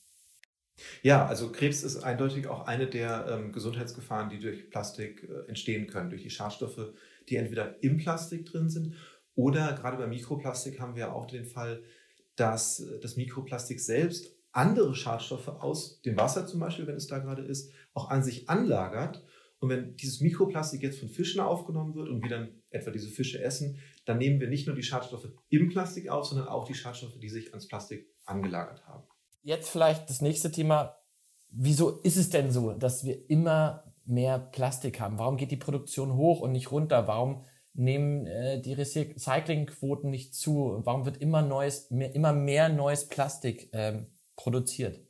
Ja, 1.03 1.25
also 1.27 1.53
Krebs 1.53 1.85
ist 1.85 2.03
eindeutig 2.03 2.49
auch 2.49 2.67
eine 2.67 2.89
der 2.89 3.27
ähm, 3.29 3.53
Gesundheitsgefahren, 3.53 4.29
die 4.29 4.41
durch 4.41 4.71
Plastik 4.71 5.23
äh, 5.23 5.49
entstehen 5.49 5.87
können, 5.87 6.11
durch 6.11 6.23
die 6.23 6.31
Schadstoffe, 6.31 6.93
die 7.29 7.37
entweder 7.37 7.83
im 7.83 7.97
Plastik 7.97 8.47
drin 8.47 8.69
sind 8.69 8.95
oder 9.35 9.73
gerade 9.73 9.97
bei 9.97 10.07
Mikroplastik 10.07 10.81
haben 10.81 10.97
wir 10.97 11.15
auch 11.15 11.27
den 11.27 11.45
Fall, 11.45 11.83
dass 12.37 12.81
äh, 12.81 13.01
das 13.01 13.17
Mikroplastik 13.17 13.81
selbst 13.81 14.35
andere 14.53 14.95
Schadstoffe 14.95 15.49
aus 15.49 16.01
dem 16.03 16.17
Wasser 16.17 16.47
zum 16.47 16.61
Beispiel, 16.61 16.87
wenn 16.87 16.95
es 16.95 17.09
da 17.09 17.19
gerade 17.19 17.43
ist, 17.43 17.73
auch 17.93 18.11
an 18.11 18.23
sich 18.23 18.49
anlagert. 18.49 19.25
Und 19.59 19.69
wenn 19.69 19.97
dieses 19.97 20.21
Mikroplastik 20.21 20.83
jetzt 20.83 21.01
von 21.01 21.09
Fischen 21.09 21.41
aufgenommen 21.41 21.95
wird 21.95 22.09
und 22.09 22.23
wir 22.23 22.31
dann 22.31 22.63
etwa 22.71 22.91
diese 22.91 23.09
Fische 23.09 23.43
essen, 23.43 23.79
dann 24.05 24.19
nehmen 24.19 24.41
wir 24.41 24.49
nicht 24.49 24.67
nur 24.67 24.77
die 24.77 24.83
Schadstoffe 24.83 25.29
im 25.49 25.69
Plastik 25.71 26.09
auf, 26.09 26.27
sondern 26.27 26.49
auch 26.49 26.67
die 26.67 26.75
Schadstoffe, 26.75 27.19
die 27.19 27.29
sich 27.29 27.49
ans 27.49 27.67
Plastik 27.67 28.07
angelagert 28.27 28.87
haben. 28.87 29.05
Jetzt 29.43 29.71
vielleicht 29.71 30.09
das 30.09 30.21
nächste 30.21 30.53
Thema. 30.53 30.97
Wieso 31.49 32.01
ist 32.01 32.17
es 32.17 32.31
denn 32.31 32.51
so, 32.51 32.73
dass 32.73 33.05
wir 33.05 33.29
immer 33.31 33.85
mehr 34.05 34.39
Plastik 34.39 35.01
haben? 35.01 35.19
Warum 35.19 35.37
geht 35.37 35.51
die 35.51 35.57
Produktion 35.57 36.15
hoch 36.15 36.41
und 36.41 36.53
nicht 36.53 36.71
runter? 36.71 37.07
Warum 37.09 37.45
nehmen 37.75 38.27
äh, 38.27 38.61
die 38.61 38.73
Recyclingquoten 38.73 40.11
nicht 40.11 40.35
zu? 40.35 40.81
Warum 40.85 41.05
wird 41.05 41.19
immer 41.19 41.43
neues, 41.43 41.91
mehr, 41.91 42.15
immer 42.15 42.33
mehr 42.33 42.69
neues 42.69 43.09
Plastik 43.09 43.69
ähm, 43.73 44.07
produziert? 44.37 45.01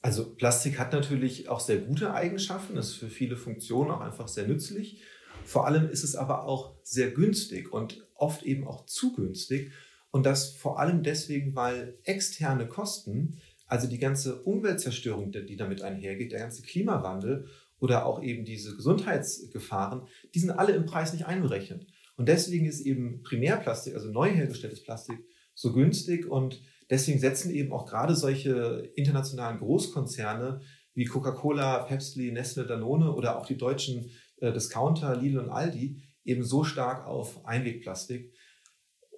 Also 0.00 0.34
Plastik 0.34 0.78
hat 0.78 0.92
natürlich 0.92 1.48
auch 1.48 1.60
sehr 1.60 1.78
gute 1.78 2.14
Eigenschaften, 2.14 2.76
ist 2.76 2.94
für 2.94 3.08
viele 3.08 3.36
Funktionen 3.36 3.90
auch 3.90 4.00
einfach 4.00 4.28
sehr 4.28 4.46
nützlich. 4.46 5.02
Vor 5.44 5.66
allem 5.66 5.88
ist 5.88 6.04
es 6.04 6.14
aber 6.14 6.44
auch 6.44 6.76
sehr 6.82 7.10
günstig 7.10 7.72
und 7.72 8.06
oft 8.14 8.42
eben 8.42 8.66
auch 8.66 8.86
zu 8.86 9.14
günstig. 9.14 9.72
Und 10.10 10.24
das 10.24 10.50
vor 10.50 10.78
allem 10.78 11.02
deswegen, 11.02 11.54
weil 11.56 11.98
externe 12.04 12.68
Kosten, 12.68 13.40
also 13.66 13.88
die 13.88 13.98
ganze 13.98 14.42
Umweltzerstörung, 14.42 15.32
die 15.32 15.56
damit 15.56 15.82
einhergeht, 15.82 16.32
der 16.32 16.40
ganze 16.40 16.62
Klimawandel 16.62 17.46
oder 17.80 18.06
auch 18.06 18.22
eben 18.22 18.44
diese 18.44 18.76
Gesundheitsgefahren, 18.76 20.02
die 20.34 20.38
sind 20.38 20.50
alle 20.50 20.72
im 20.72 20.86
Preis 20.86 21.12
nicht 21.12 21.26
einberechnet. 21.26 21.86
Und 22.16 22.28
deswegen 22.28 22.66
ist 22.66 22.80
eben 22.80 23.22
Primärplastik, 23.22 23.94
also 23.94 24.10
neu 24.10 24.28
hergestelltes 24.28 24.82
Plastik, 24.82 25.24
so 25.54 25.72
günstig 25.72 26.26
und 26.26 26.62
deswegen 26.90 27.18
setzen 27.18 27.52
eben 27.52 27.72
auch 27.72 27.86
gerade 27.86 28.14
solche 28.14 28.92
internationalen 28.96 29.58
Großkonzerne 29.58 30.60
wie 30.94 31.04
Coca-Cola, 31.04 31.84
Pepsi, 31.84 32.32
Nestle, 32.32 32.66
Danone 32.66 33.12
oder 33.12 33.38
auch 33.38 33.46
die 33.46 33.56
deutschen 33.56 34.10
äh, 34.40 34.52
Discounter, 34.52 35.14
Lidl 35.14 35.38
und 35.38 35.50
Aldi 35.50 36.02
eben 36.24 36.44
so 36.44 36.64
stark 36.64 37.06
auf 37.06 37.46
Einwegplastik, 37.46 38.32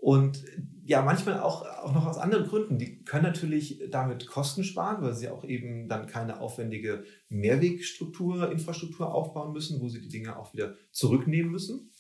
und 0.01 0.45
ja, 0.85 1.03
manchmal 1.03 1.39
auch, 1.39 1.65
auch 1.65 1.95
noch 1.95 2.07
aus 2.07 2.19
anderen 2.19 2.49
Gründen. 2.49 2.79
Die 2.79 3.05
können 3.05 3.23
natürlich 3.23 3.81
damit 3.91 4.27
Kosten 4.27 4.65
sparen, 4.65 5.03
weil 5.03 5.15
sie 5.15 5.29
auch 5.29 5.45
eben 5.45 5.89
dann 5.89 6.07
keine 6.07 6.41
aufwendige 6.41 7.05
Mehrwegstruktur, 7.29 8.51
Infrastruktur 8.51 9.15
aufbauen 9.15 9.53
müssen, 9.53 9.81
wo 9.81 9.89
sie 9.89 10.01
die 10.01 10.09
Dinge 10.09 10.37
auch 10.37 10.53
wieder 10.53 10.75
zurücknehmen 10.91 11.53
müssen. 11.53 11.93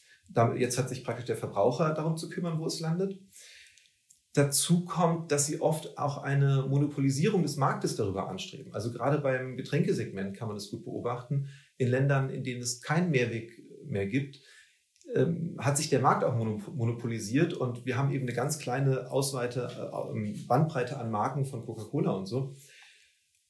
Jetzt 0.57 0.79
hat 0.79 0.89
sich 0.89 1.05
praktisch 1.05 1.27
der 1.27 1.37
Verbraucher 1.37 1.93
darum 1.95 2.17
zu 2.17 2.29
kümmern, 2.29 2.59
wo 2.59 2.67
es 2.67 2.81
landet. 2.81 3.21
Dazu 4.33 4.85
kommt, 4.85 5.31
dass 5.31 5.47
sie 5.47 5.61
oft 5.61 5.99
auch 5.99 6.19
eine 6.19 6.67
Monopolisierung 6.69 7.43
des 7.43 7.57
Marktes 7.57 7.97
darüber 7.97 8.29
anstreben. 8.29 8.73
Also 8.73 8.93
gerade 8.93 9.19
beim 9.19 9.57
Getränkesegment 9.57 10.37
kann 10.37 10.49
man 10.49 10.57
das 10.57 10.71
gut 10.71 10.85
beobachten. 10.85 11.49
In 11.77 11.89
Ländern, 11.89 12.31
in 12.31 12.45
denen 12.45 12.63
es 12.63 12.81
keinen 12.81 13.11
Mehrweg 13.11 13.61
mehr 13.85 14.07
gibt, 14.07 14.41
ähm, 15.15 15.57
hat 15.59 15.77
sich 15.77 15.91
der 15.91 16.01
Markt 16.01 16.25
auch 16.25 16.35
monopolisiert 16.35 17.55
und 17.55 17.85
wir 17.87 17.97
haben 17.97 18.13
eben 18.13 18.25
eine 18.25 18.35
ganz 18.35 18.59
kleine 18.59 19.11
Ausweite, 19.11 19.69
äh, 19.77 20.11
ähm, 20.13 20.45
Bandbreite 20.47 20.99
an 20.99 21.11
Marken 21.11 21.45
von 21.45 21.65
Coca-Cola 21.65 22.13
und 22.13 22.27
so. 22.27 22.55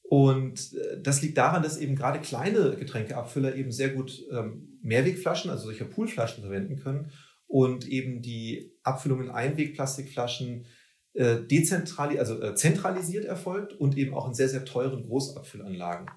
Und 0.03 0.73
äh, 0.73 1.01
das 1.01 1.21
liegt 1.21 1.37
daran, 1.37 1.63
dass 1.63 1.77
eben 1.77 1.95
gerade 1.95 2.19
kleine 2.19 2.75
Getränkeabfüller 2.75 3.55
eben 3.55 3.71
sehr 3.71 3.89
gut 3.89 4.21
ähm, 4.31 4.79
Mehrwegflaschen, 4.81 5.49
also 5.51 5.65
solche 5.65 5.85
Poolflaschen 5.85 6.43
verwenden 6.43 6.77
können 6.77 7.11
und 7.47 7.87
eben 7.87 8.21
die 8.21 8.73
Abfüllung 8.83 9.21
in 9.21 9.29
Einwegplastikflaschen 9.29 10.65
äh, 11.13 11.41
dezentrali 11.41 12.17
also 12.19 12.41
äh, 12.41 12.55
zentralisiert 12.55 13.25
erfolgt 13.25 13.73
und 13.73 13.97
eben 13.97 14.13
auch 14.13 14.27
in 14.27 14.33
sehr, 14.33 14.49
sehr 14.49 14.65
teuren 14.65 15.05
Großabfüllanlagen. 15.05 16.09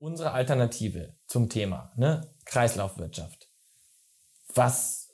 Unsere 0.00 0.32
Alternative 0.32 1.16
zum 1.26 1.48
Thema, 1.48 1.92
ne? 1.96 2.32
Kreislaufwirtschaft. 2.44 3.47
Was 4.54 5.08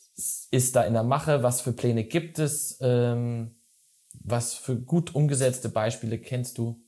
ist 0.50 0.76
da 0.76 0.82
in 0.82 0.94
der 0.94 1.02
Mache? 1.02 1.42
Was 1.42 1.60
für 1.60 1.72
Pläne 1.72 2.04
gibt 2.04 2.38
es? 2.38 2.78
Ähm, 2.80 3.56
was 4.12 4.54
für 4.54 4.76
gut 4.76 5.14
umgesetzte 5.14 5.68
Beispiele 5.68 6.18
kennst 6.18 6.58
du? 6.58 6.80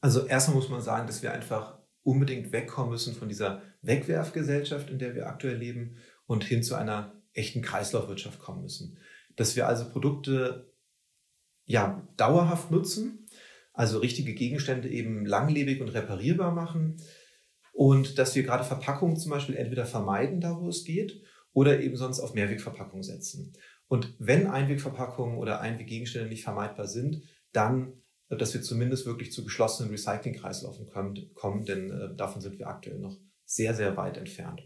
Also 0.00 0.26
erstmal 0.26 0.56
muss 0.56 0.68
man 0.68 0.80
sagen, 0.80 1.06
dass 1.06 1.22
wir 1.22 1.32
einfach 1.32 1.78
unbedingt 2.02 2.52
wegkommen 2.52 2.90
müssen 2.90 3.14
von 3.14 3.28
dieser 3.28 3.62
Wegwerfgesellschaft, 3.82 4.90
in 4.90 4.98
der 4.98 5.14
wir 5.14 5.26
aktuell 5.26 5.56
leben, 5.56 5.96
und 6.26 6.44
hin 6.44 6.62
zu 6.62 6.74
einer 6.74 7.20
echten 7.32 7.62
Kreislaufwirtschaft 7.62 8.38
kommen 8.38 8.62
müssen. 8.62 8.98
Dass 9.36 9.56
wir 9.56 9.66
also 9.66 9.90
Produkte 9.90 10.72
ja 11.64 12.06
dauerhaft 12.16 12.70
nutzen, 12.70 13.26
also 13.72 13.98
richtige 13.98 14.34
Gegenstände 14.34 14.88
eben 14.88 15.26
langlebig 15.26 15.80
und 15.80 15.88
reparierbar 15.88 16.52
machen 16.52 16.96
und 17.74 18.18
dass 18.18 18.34
wir 18.36 18.44
gerade 18.44 18.64
Verpackungen 18.64 19.16
zum 19.16 19.32
Beispiel 19.32 19.56
entweder 19.56 19.84
vermeiden, 19.84 20.40
da 20.40 20.58
wo 20.58 20.68
es 20.68 20.84
geht, 20.84 21.20
oder 21.52 21.80
eben 21.80 21.96
sonst 21.96 22.20
auf 22.20 22.34
Mehrwegverpackungen 22.34 23.02
setzen. 23.02 23.52
Und 23.88 24.14
wenn 24.18 24.46
Einwegverpackungen 24.46 25.36
oder 25.36 25.60
Einweggegenstände 25.60 26.28
nicht 26.28 26.44
vermeidbar 26.44 26.86
sind, 26.86 27.22
dann, 27.52 27.92
äh, 28.28 28.36
dass 28.36 28.54
wir 28.54 28.62
zumindest 28.62 29.06
wirklich 29.06 29.32
zu 29.32 29.44
geschlossenen 29.44 29.90
Recyclingkreislaufen 29.90 30.88
kommen, 31.34 31.64
denn 31.64 31.90
äh, 31.90 32.16
davon 32.16 32.40
sind 32.40 32.58
wir 32.58 32.68
aktuell 32.68 32.98
noch 32.98 33.18
sehr, 33.44 33.74
sehr 33.74 33.96
weit 33.96 34.16
entfernt. 34.16 34.62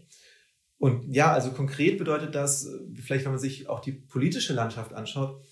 Und 0.77 1.13
ja, 1.13 1.33
also 1.33 1.51
konkret 1.51 1.97
bedeutet 1.97 2.35
das, 2.35 2.65
äh, 2.65 2.77
vielleicht 2.95 3.25
wenn 3.25 3.33
man 3.33 3.41
sich 3.41 3.67
auch 3.67 3.79
die 3.79 3.91
politische 3.91 4.53
Landschaft 4.53 4.93
anschaut, 4.93 5.43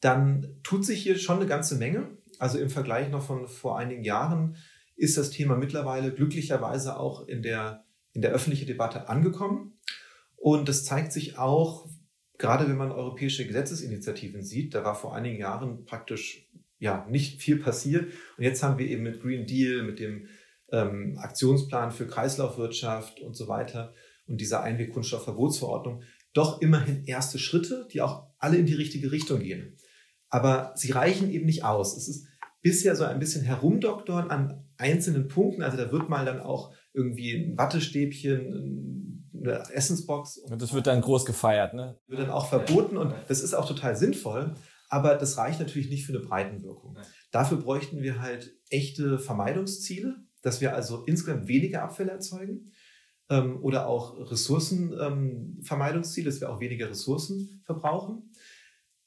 dann 0.00 0.60
tut 0.62 0.84
sich 0.84 1.02
hier 1.02 1.18
schon 1.18 1.38
eine 1.38 1.46
ganze 1.46 1.76
Menge. 1.76 2.18
Also 2.38 2.58
im 2.58 2.70
Vergleich 2.70 3.10
noch 3.10 3.24
von 3.24 3.48
vor 3.48 3.78
einigen 3.78 4.04
Jahren 4.04 4.56
ist 4.98 5.16
das 5.16 5.30
Thema 5.30 5.56
mittlerweile 5.56 6.12
glücklicherweise 6.12 6.98
auch 6.98 7.26
in 7.26 7.42
der, 7.42 7.84
in 8.12 8.20
der 8.20 8.32
öffentlichen 8.32 8.66
Debatte 8.66 9.08
angekommen. 9.08 9.78
Und 10.36 10.68
das 10.68 10.84
zeigt 10.84 11.12
sich 11.12 11.38
auch, 11.38 11.88
gerade 12.36 12.68
wenn 12.68 12.76
man 12.76 12.92
europäische 12.92 13.46
Gesetzesinitiativen 13.46 14.42
sieht, 14.42 14.74
da 14.74 14.84
war 14.84 14.96
vor 14.96 15.14
einigen 15.14 15.38
Jahren 15.38 15.84
praktisch 15.84 16.48
ja 16.80 17.06
nicht 17.08 17.40
viel 17.40 17.58
passiert. 17.58 18.12
Und 18.36 18.44
jetzt 18.44 18.62
haben 18.62 18.78
wir 18.78 18.86
eben 18.86 19.04
mit 19.04 19.22
Green 19.22 19.46
Deal, 19.46 19.84
mit 19.84 20.00
dem 20.00 20.26
ähm, 20.70 21.16
Aktionsplan 21.18 21.92
für 21.92 22.06
Kreislaufwirtschaft 22.06 23.20
und 23.20 23.34
so 23.34 23.48
weiter 23.48 23.94
und 24.26 24.40
dieser 24.40 24.62
Einwegkunststoffverbotsverordnung 24.62 26.02
doch 26.34 26.60
immerhin 26.60 27.04
erste 27.04 27.38
Schritte, 27.38 27.88
die 27.92 28.00
auch 28.00 28.26
alle 28.38 28.58
in 28.58 28.66
die 28.66 28.74
richtige 28.74 29.10
Richtung 29.10 29.40
gehen. 29.40 29.76
Aber 30.28 30.72
sie 30.76 30.92
reichen 30.92 31.30
eben 31.30 31.46
nicht 31.46 31.64
aus. 31.64 31.96
Es 31.96 32.08
ist 32.08 32.26
bisher 32.60 32.94
so 32.96 33.04
ein 33.04 33.18
bisschen 33.18 33.44
herumdoktern 33.44 34.30
an 34.30 34.67
einzelnen 34.78 35.28
Punkten. 35.28 35.62
Also 35.62 35.76
da 35.76 35.92
wird 35.92 36.08
mal 36.08 36.24
dann 36.24 36.40
auch 36.40 36.72
irgendwie 36.92 37.34
ein 37.34 37.58
Wattestäbchen, 37.58 39.30
eine 39.34 39.70
Essensbox. 39.72 40.38
Und 40.38 40.62
das 40.62 40.72
wird 40.72 40.86
dann 40.86 41.00
groß 41.00 41.26
gefeiert, 41.26 41.74
ne? 41.74 41.98
Wird 42.06 42.22
dann 42.22 42.30
auch 42.30 42.48
verboten 42.48 42.96
und 42.96 43.12
das 43.28 43.42
ist 43.42 43.54
auch 43.54 43.66
total 43.66 43.96
sinnvoll. 43.96 44.54
Aber 44.88 45.16
das 45.16 45.36
reicht 45.36 45.60
natürlich 45.60 45.90
nicht 45.90 46.06
für 46.06 46.16
eine 46.16 46.24
Breitenwirkung. 46.24 46.96
Dafür 47.30 47.58
bräuchten 47.58 48.00
wir 48.00 48.22
halt 48.22 48.56
echte 48.70 49.18
Vermeidungsziele, 49.18 50.16
dass 50.40 50.62
wir 50.62 50.74
also 50.74 51.04
insgesamt 51.04 51.46
weniger 51.46 51.82
Abfälle 51.82 52.12
erzeugen 52.12 52.72
ähm, 53.28 53.62
oder 53.62 53.86
auch 53.86 54.18
Ressourcenvermeidungsziele, 54.30 56.26
ähm, 56.26 56.32
dass 56.32 56.40
wir 56.40 56.50
auch 56.50 56.60
weniger 56.60 56.88
Ressourcen 56.88 57.60
verbrauchen. 57.66 58.32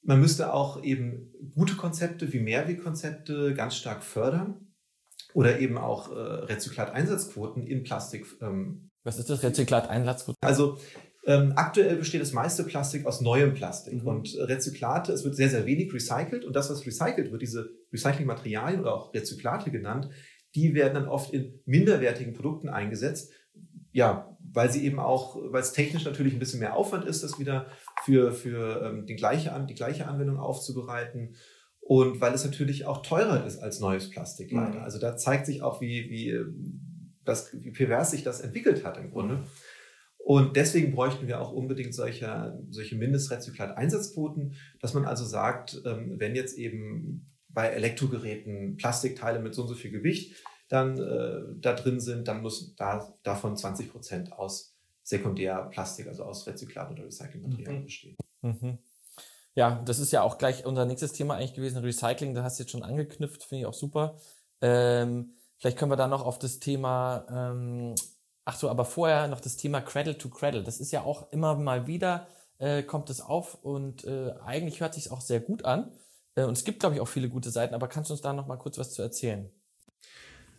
Man 0.03 0.19
müsste 0.19 0.53
auch 0.53 0.83
eben 0.83 1.31
gute 1.55 1.75
Konzepte 1.75 2.31
wie 2.31 2.41
Mehrwegkonzepte 2.41 3.55
ganz 3.55 3.75
stark 3.75 4.03
fördern 4.03 4.70
oder 5.33 5.59
eben 5.59 5.77
auch 5.77 6.11
äh, 6.11 6.19
Rezyklateinsatzquoten 6.19 7.65
in 7.67 7.83
Plastik 7.83 8.25
ähm, 8.41 8.91
was 9.03 9.17
ist 9.17 9.29
das 9.29 9.41
Rezyklat-Einsatzgut? 9.41 10.35
Also 10.41 10.77
ähm, 11.25 11.53
aktuell 11.55 11.97
besteht 11.97 12.21
das 12.21 12.33
meiste 12.33 12.63
Plastik 12.63 13.05
aus 13.05 13.21
neuem 13.21 13.53
Plastik 13.53 14.01
mhm. 14.01 14.07
und 14.07 14.35
Rezyklate, 14.37 15.11
es 15.11 15.23
wird 15.23 15.35
sehr, 15.35 15.49
sehr 15.49 15.65
wenig 15.65 15.93
recycelt 15.93 16.45
und 16.45 16.55
das, 16.55 16.69
was 16.69 16.85
recycelt 16.85 17.31
wird, 17.31 17.41
diese 17.41 17.69
Recyclingmaterialien 17.91 18.81
oder 18.81 18.93
auch 18.93 19.13
Rezyklate 19.13 19.71
genannt, 19.71 20.09
die 20.55 20.73
werden 20.73 20.95
dann 20.95 21.07
oft 21.07 21.33
in 21.33 21.61
minderwertigen 21.65 22.33
Produkten 22.33 22.69
eingesetzt. 22.69 23.31
Ja, 23.93 24.37
weil 24.53 24.71
sie 24.71 24.85
eben 24.85 24.99
auch, 24.99 25.37
weil 25.51 25.61
es 25.61 25.73
technisch 25.73 26.05
natürlich 26.05 26.33
ein 26.33 26.39
bisschen 26.39 26.59
mehr 26.59 26.75
Aufwand 26.75 27.05
ist, 27.05 27.23
das 27.23 27.39
wieder 27.39 27.67
für, 28.03 28.33
für 28.33 28.81
ähm, 28.83 29.05
die, 29.05 29.15
gleiche, 29.15 29.65
die 29.69 29.75
gleiche 29.75 30.07
Anwendung 30.07 30.37
aufzubereiten. 30.37 31.35
Und 31.91 32.21
weil 32.21 32.33
es 32.33 32.45
natürlich 32.45 32.85
auch 32.85 33.01
teurer 33.01 33.45
ist 33.45 33.59
als 33.59 33.81
neues 33.81 34.09
Plastik 34.09 34.49
leider. 34.53 34.77
Mhm. 34.77 34.83
Also 34.85 34.97
da 34.97 35.17
zeigt 35.17 35.45
sich 35.45 35.61
auch, 35.61 35.81
wie, 35.81 36.09
wie 36.09 36.39
das, 37.25 37.51
wie 37.51 37.71
pervers 37.71 38.11
sich 38.11 38.23
das 38.23 38.39
entwickelt 38.39 38.85
hat 38.85 38.97
im 38.97 39.11
Grunde. 39.11 39.43
Und 40.17 40.55
deswegen 40.55 40.93
bräuchten 40.93 41.27
wir 41.27 41.41
auch 41.41 41.51
unbedingt 41.51 41.93
solche, 41.93 42.57
solche 42.69 42.95
Mindestrezyklat-Einsatzquoten, 42.95 44.53
dass 44.79 44.93
man 44.93 45.03
also 45.03 45.25
sagt, 45.25 45.81
ähm, 45.85 46.17
wenn 46.17 46.33
jetzt 46.33 46.57
eben 46.57 47.29
bei 47.49 47.67
Elektrogeräten 47.67 48.77
Plastikteile 48.77 49.41
mit 49.41 49.53
so 49.53 49.63
und 49.63 49.67
so 49.67 49.75
viel 49.75 49.91
Gewicht 49.91 50.41
dann 50.69 50.97
äh, 50.97 51.41
da 51.59 51.73
drin 51.73 51.99
sind, 51.99 52.29
dann 52.29 52.41
muss 52.41 52.73
da 52.77 53.13
davon 53.23 53.57
20 53.57 53.91
Prozent 53.91 54.31
aus 54.31 54.77
Sekundärplastik, 55.03 56.07
also 56.07 56.23
aus 56.23 56.47
Rezyklat- 56.47 56.93
oder 56.93 57.03
Recyclingmaterialien 57.03 57.81
mhm. 57.81 57.85
bestehen. 57.85 58.15
Mhm. 58.43 58.77
Ja, 59.55 59.81
das 59.85 59.99
ist 59.99 60.11
ja 60.11 60.23
auch 60.23 60.37
gleich 60.37 60.65
unser 60.65 60.85
nächstes 60.85 61.13
Thema 61.13 61.35
eigentlich 61.35 61.53
gewesen, 61.53 61.79
Recycling, 61.79 62.33
da 62.33 62.43
hast 62.43 62.59
du 62.59 62.63
jetzt 62.63 62.71
schon 62.71 62.83
angeknüpft, 62.83 63.43
finde 63.43 63.61
ich 63.61 63.65
auch 63.65 63.73
super. 63.73 64.17
Ähm, 64.61 65.33
Vielleicht 65.61 65.77
können 65.77 65.91
wir 65.91 65.95
da 65.95 66.07
noch 66.07 66.25
auf 66.25 66.39
das 66.39 66.57
Thema, 66.57 67.23
ähm, 67.29 67.93
ach 68.45 68.57
so, 68.57 68.67
aber 68.67 68.83
vorher 68.83 69.27
noch 69.27 69.39
das 69.39 69.57
Thema 69.57 69.79
Cradle 69.79 70.17
to 70.17 70.29
Cradle. 70.29 70.63
Das 70.63 70.79
ist 70.79 70.91
ja 70.91 71.03
auch 71.03 71.31
immer 71.31 71.53
mal 71.53 71.85
wieder, 71.85 72.27
äh, 72.57 72.81
kommt 72.81 73.11
es 73.11 73.21
auf 73.21 73.63
und 73.63 74.03
äh, 74.03 74.31
eigentlich 74.43 74.81
hört 74.81 74.95
sich 74.95 75.11
auch 75.11 75.21
sehr 75.21 75.39
gut 75.39 75.63
an. 75.63 75.91
Äh, 76.33 76.45
und 76.45 76.57
es 76.57 76.63
gibt, 76.63 76.79
glaube 76.79 76.95
ich, 76.95 77.01
auch 77.01 77.07
viele 77.07 77.29
gute 77.29 77.51
Seiten, 77.51 77.75
aber 77.75 77.87
kannst 77.87 78.09
du 78.09 78.15
uns 78.15 78.23
da 78.23 78.33
noch 78.33 78.47
mal 78.47 78.57
kurz 78.57 78.79
was 78.79 78.91
zu 78.91 79.03
erzählen? 79.03 79.51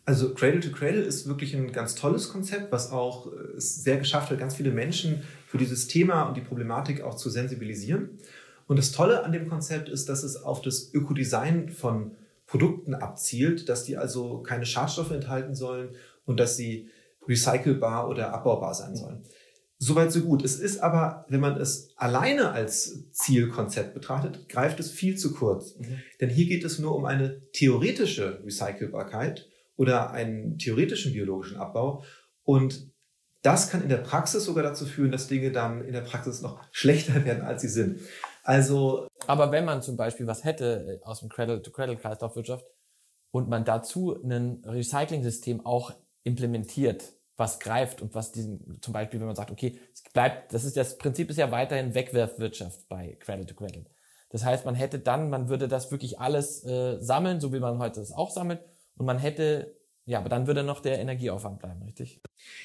Also 0.05 0.35
Cradle 0.35 0.61
to 0.61 0.71
Cradle 0.71 1.03
ist 1.03 1.27
wirklich 1.27 1.53
ein 1.57 1.73
ganz 1.73 1.97
tolles 1.97 2.29
Konzept, 2.29 2.71
was 2.71 2.93
auch 2.93 3.27
äh, 3.27 3.57
es 3.57 3.83
sehr 3.83 3.97
geschafft 3.97 4.31
hat, 4.31 4.39
ganz 4.39 4.55
viele 4.55 4.71
Menschen 4.71 5.25
für 5.49 5.59
dieses 5.59 5.89
Thema 5.89 6.29
und 6.29 6.37
die 6.37 6.43
Problematik 6.43 7.03
auch 7.03 7.17
zu 7.17 7.29
sensibilisieren. 7.29 8.21
Und 8.67 8.79
das 8.79 8.93
Tolle 8.93 9.25
an 9.25 9.33
dem 9.33 9.49
Konzept 9.49 9.89
ist, 9.89 10.09
dass 10.09 10.23
es 10.23 10.37
auf 10.37 10.63
das 10.63 10.93
Ökodesign 10.93 11.69
von 11.69 12.17
Produkten 12.47 12.95
abzielt, 12.95 13.69
dass 13.69 13.85
die 13.85 13.97
also 13.97 14.43
keine 14.43 14.67
Schadstoffe 14.67 15.11
enthalten 15.11 15.55
sollen 15.55 15.97
und 16.27 16.39
dass 16.39 16.57
sie 16.57 16.89
recycelbar 17.27 18.09
oder 18.09 18.33
abbaubar 18.35 18.75
sein 18.75 18.97
sollen. 18.97 19.25
Soweit 19.79 20.13
so 20.13 20.21
gut. 20.21 20.45
Es 20.45 20.61
ist 20.61 20.79
aber, 20.79 21.27
wenn 21.29 21.41
man 21.41 21.61
es 21.61 21.91
alleine 21.97 22.53
als 22.53 23.11
Zielkonzept 23.11 23.95
betrachtet, 23.95 24.49
greift 24.49 24.79
es 24.79 24.93
viel 24.93 25.17
zu 25.17 25.35
kurz. 25.35 25.77
Mhm. 25.77 26.01
Denn 26.21 26.31
hier 26.31 26.47
geht 26.47 26.65
es 26.65 26.79
nur 26.79 26.95
um 26.95 27.05
eine 27.05 27.43
theoretische 27.53 28.43
Recycelbarkeit 28.45 29.49
oder 29.77 30.13
einen 30.13 30.59
theoretischen 30.59 31.13
biologischen 31.13 31.57
Abbau. 31.57 32.05
Und 32.45 32.93
das 33.43 33.71
kann 33.71 33.83
in 33.83 33.89
der 33.89 33.97
Praxis 33.97 34.45
sogar 34.45 34.63
dazu 34.63 34.87
führen, 34.87 35.11
dass 35.11 35.27
Dinge 35.27 35.51
dann 35.51 35.85
in 35.85 35.93
der 35.93 36.03
Praxis 36.03 36.43
noch 36.43 36.61
schlechter 36.71 37.25
werden, 37.25 37.43
als 37.43 37.63
sie 37.63 37.69
sind. 37.69 38.01
Also. 38.43 39.07
Aber 39.27 39.53
wenn 39.53 39.65
man 39.65 39.83
zum 39.83 39.97
Beispiel 39.97 40.27
was 40.27 40.45
hätte 40.45 41.01
äh, 41.03 41.05
aus 41.05 41.21
dem 41.21 41.29
Cradle-to-Cradle-Kreislaufwirtschaft 41.29 42.67
und 43.31 43.49
man 43.49 43.65
dazu 43.65 44.21
ein 44.23 44.63
Recycling-System 44.65 45.65
auch 45.65 45.93
implementiert, 46.25 47.13
was 47.37 47.59
greift 47.61 48.03
und 48.03 48.15
was 48.15 48.33
diesen, 48.33 48.81
zum 48.83 48.93
Beispiel, 48.93 49.21
wenn 49.21 49.27
man 49.27 49.37
sagt, 49.37 49.51
okay, 49.51 49.79
es 49.93 50.03
bleibt, 50.13 50.53
das 50.53 50.65
ist 50.65 50.77
das 50.77 50.99
Prinzip 50.99 51.31
ist 51.31 51.39
ja 51.39 51.51
weiterhin 51.51 51.95
Wegwerfwirtschaft 51.95 52.89
bei 52.89 53.17
Cradle 53.21 53.47
to 53.47 53.55
Cradle. 53.55 53.87
Das 54.31 54.45
heißt, 54.45 54.65
man 54.65 54.75
hätte 54.75 54.99
dann, 54.99 55.29
man 55.31 55.49
würde 55.49 55.69
das 55.69 55.91
wirklich 55.91 56.21
alles 56.21 56.65
äh, 56.65 56.99
sammeln, 57.01 57.41
so 57.41 57.53
wie 57.53 57.61
man 57.61 57.79
heute 57.79 58.01
das 58.01 58.13
auch 58.13 58.31
sammelt, 58.31 58.61
und 58.97 59.07
man 59.07 59.19
hätte 59.19 59.77
ja, 60.05 60.19
aber 60.19 60.29
dann 60.29 60.47
würde 60.47 60.65
noch 60.65 60.81
der 60.81 60.99
Energieaufwand 60.99 61.61
bleiben, 61.61 61.83
richtig? 61.83 62.21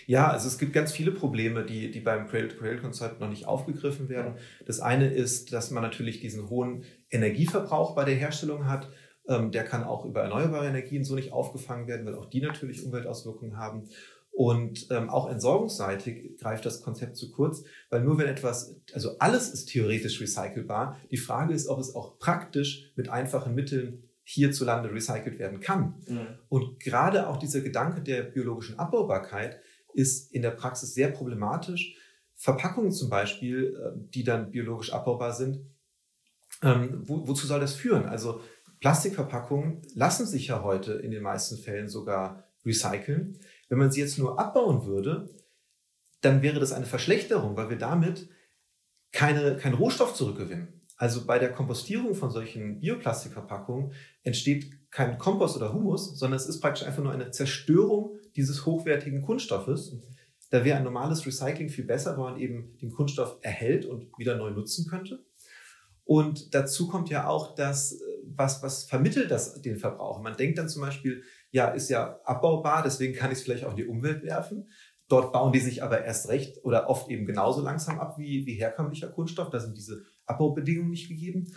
Ja, 0.08 0.32
also 0.32 0.48
es 0.48 0.58
gibt 0.58 0.74
ganz 0.74 0.92
viele 0.92 1.12
Probleme, 1.12 1.64
die, 1.64 1.92
die 1.92 2.00
beim 2.00 2.28
Cradle-to-Cradle-Konzept 2.28 3.20
noch 3.20 3.30
nicht 3.30 3.46
aufgegriffen 3.46 4.10
werden. 4.10 4.36
Das 4.66 4.80
eine 4.80 5.08
ist, 5.08 5.54
dass 5.54 5.70
man 5.70 5.84
natürlich 5.84 6.20
diesen 6.20 6.50
hohen 6.50 6.84
Energieverbrauch 7.12 7.94
bei 7.94 8.06
der 8.06 8.16
Herstellung 8.16 8.66
hat. 8.66 8.90
Ähm, 9.28 9.52
der 9.52 9.66
kann 9.66 9.84
auch 9.84 10.06
über 10.06 10.22
erneuerbare 10.22 10.68
Energien 10.68 11.04
so 11.04 11.14
nicht 11.14 11.32
aufgefangen 11.32 11.88
werden, 11.88 12.08
weil 12.08 12.16
auch 12.16 12.26
die 12.26 12.42
natürlich 12.42 12.84
Umweltauswirkungen 12.84 13.58
haben. 13.58 13.88
Und 14.32 14.88
ähm, 14.92 15.10
auch 15.10 15.30
entsorgungsseitig 15.30 16.38
greift 16.40 16.66
das 16.66 16.82
Konzept 16.82 17.18
zu 17.18 17.32
kurz, 17.32 17.64
weil 17.90 18.04
nur 18.04 18.20
wenn 18.20 18.28
etwas, 18.28 18.80
also 18.94 19.18
alles 19.18 19.50
ist 19.50 19.66
theoretisch 19.66 20.22
recycelbar. 20.22 21.00
Die 21.10 21.18
Frage 21.18 21.54
ist, 21.54 21.68
ob 21.68 21.80
es 21.80 21.96
auch 21.96 22.20
praktisch 22.20 22.92
mit 22.96 23.10
einfachen 23.10 23.56
Mitteln 23.56 24.07
hierzulande 24.30 24.92
recycelt 24.92 25.40
werden 25.40 25.62
kann. 25.62 25.96
Mhm. 26.06 26.28
Und 26.50 26.82
gerade 26.82 27.30
auch 27.30 27.38
dieser 27.38 27.62
Gedanke 27.62 28.02
der 28.02 28.24
biologischen 28.24 28.78
Abbaubarkeit 28.78 29.62
ist 29.94 30.34
in 30.34 30.42
der 30.42 30.52
Praxis 30.52 30.94
sehr 30.94 31.08
problematisch, 31.12 31.96
Verpackungen 32.36 32.92
zum 32.92 33.10
Beispiel, 33.10 33.74
äh, 33.74 33.98
die 34.14 34.26
dann 34.26 34.52
biologisch 34.52 34.92
abbaubar 34.92 35.32
sind, 35.32 35.66
ähm, 36.62 37.04
wo, 37.06 37.26
wozu 37.26 37.48
soll 37.48 37.62
das 37.62 37.76
führen? 37.76 38.06
Also 38.06 38.42
Plastikverpackungen 38.82 39.82
lassen 39.96 40.28
sich 40.28 40.48
ja 40.48 40.62
heute 40.62 40.96
in 40.96 41.12
den 41.12 41.24
meisten 41.24 41.58
Fällen 41.58 41.88
sogar 41.88 42.44
recyceln. 42.66 43.40
Wenn 43.70 43.78
man 43.78 43.92
sie 43.92 44.02
jetzt 44.02 44.18
nur 44.18 44.38
abbauen 44.38 44.86
würde, 44.86 45.34
dann 46.20 46.42
wäre 46.42 46.60
das 46.60 46.74
eine 46.74 46.86
Verschlechterung, 46.86 47.56
weil 47.56 47.70
wir 47.70 47.78
damit 47.78 48.28
keine, 49.14 49.56
keinen 49.56 49.76
Rohstoff 49.76 50.14
zurückgewinnen. 50.14 50.77
Also 50.98 51.26
bei 51.26 51.38
der 51.38 51.54
Kompostierung 51.54 52.16
von 52.16 52.32
solchen 52.32 52.80
Bioplastikverpackungen 52.80 53.94
entsteht 54.24 54.90
kein 54.90 55.20
Kompost 55.20 55.56
oder 55.56 55.72
Humus, 55.72 56.18
sondern 56.18 56.38
es 56.38 56.48
ist 56.48 56.60
praktisch 56.60 56.86
einfach 56.86 57.04
nur 57.04 57.14
eine 57.14 57.30
Zerstörung 57.30 58.18
dieses 58.36 58.66
hochwertigen 58.66 59.22
Kunststoffes. 59.22 59.96
Da 60.50 60.66
wäre 60.66 60.78
ein 60.78 60.84
normales 60.84 61.26
Recycling 61.26 61.70
viel 61.70 61.86
besser, 61.86 62.18
weil 62.18 62.32
man 62.32 62.40
eben 62.40 62.78
den 62.80 62.92
Kunststoff 62.92 63.38
erhält 63.42 63.86
und 63.86 64.08
wieder 64.18 64.38
neu 64.38 64.50
nutzen 64.50 64.88
könnte. 64.90 65.24
Und 66.04 66.56
dazu 66.56 66.88
kommt 66.88 67.10
ja 67.10 67.28
auch 67.28 67.54
das, 67.54 68.00
was, 68.26 68.64
was 68.64 68.86
vermittelt 68.86 69.30
das 69.30 69.62
den 69.62 69.78
Verbraucher? 69.78 70.22
Man 70.22 70.38
denkt 70.38 70.58
dann 70.58 70.70
zum 70.70 70.82
Beispiel, 70.82 71.22
ja, 71.52 71.68
ist 71.68 71.90
ja 71.90 72.20
abbaubar, 72.24 72.82
deswegen 72.82 73.14
kann 73.14 73.32
ich 73.32 73.40
es 73.40 73.44
vielleicht 73.44 73.66
auch 73.66 73.72
in 73.72 73.78
die 73.78 73.86
Umwelt 73.86 74.24
werfen. 74.24 74.70
Dort 75.10 75.32
bauen 75.32 75.54
die 75.54 75.60
sich 75.60 75.84
aber 75.84 76.04
erst 76.04 76.30
recht 76.30 76.64
oder 76.64 76.90
oft 76.90 77.10
eben 77.10 77.26
genauso 77.26 77.62
langsam 77.62 78.00
ab 78.00 78.18
wie, 78.18 78.46
wie 78.46 78.56
herkömmlicher 78.56 79.10
Kunststoff. 79.10 79.50
Da 79.50 79.60
sind 79.60 79.78
diese 79.78 80.04
Abbaubedingungen 80.28 80.92
nicht 80.92 81.10
gegeben. 81.10 81.52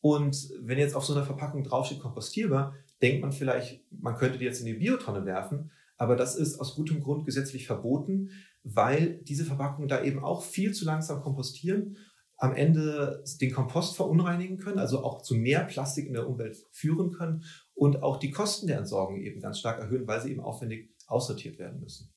Und 0.00 0.50
wenn 0.60 0.78
jetzt 0.78 0.94
auf 0.94 1.04
so 1.04 1.14
einer 1.14 1.24
Verpackung 1.24 1.62
draufsteht 1.62 2.00
kompostierbar, 2.00 2.74
denkt 3.02 3.22
man 3.22 3.32
vielleicht, 3.32 3.84
man 3.90 4.16
könnte 4.16 4.38
die 4.38 4.44
jetzt 4.44 4.60
in 4.60 4.66
die 4.66 4.74
Biotonne 4.74 5.24
werfen. 5.26 5.70
Aber 5.96 6.16
das 6.16 6.36
ist 6.36 6.58
aus 6.58 6.76
gutem 6.76 7.00
Grund 7.00 7.26
gesetzlich 7.26 7.66
verboten, 7.66 8.30
weil 8.62 9.20
diese 9.24 9.44
Verpackungen 9.44 9.88
da 9.88 10.02
eben 10.02 10.24
auch 10.24 10.42
viel 10.42 10.72
zu 10.72 10.84
langsam 10.84 11.20
kompostieren 11.20 11.96
am 12.40 12.54
Ende 12.54 13.22
den 13.42 13.52
Kompost 13.52 13.96
verunreinigen 13.96 14.56
können, 14.56 14.78
also 14.78 15.04
auch 15.04 15.20
zu 15.20 15.34
mehr 15.34 15.64
Plastik 15.64 16.06
in 16.06 16.14
der 16.14 16.26
Umwelt 16.26 16.56
führen 16.70 17.12
können 17.12 17.44
und 17.74 18.02
auch 18.02 18.16
die 18.16 18.30
Kosten 18.30 18.66
der 18.66 18.78
Entsorgung 18.78 19.20
eben 19.20 19.40
ganz 19.40 19.58
stark 19.58 19.78
erhöhen, 19.78 20.06
weil 20.06 20.22
sie 20.22 20.30
eben 20.30 20.40
aufwendig 20.40 20.90
aussortiert 21.06 21.58
werden 21.58 21.80
müssen. 21.80 22.10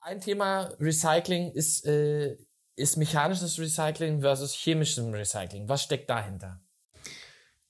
Ein 0.00 0.20
Thema 0.20 0.72
Recycling 0.78 1.50
ist, 1.50 1.84
äh, 1.84 2.36
ist 2.76 2.96
mechanisches 2.96 3.58
Recycling 3.58 4.20
versus 4.20 4.54
chemisches 4.54 5.04
Recycling. 5.04 5.68
Was 5.68 5.82
steckt 5.82 6.10
dahinter? 6.10 6.60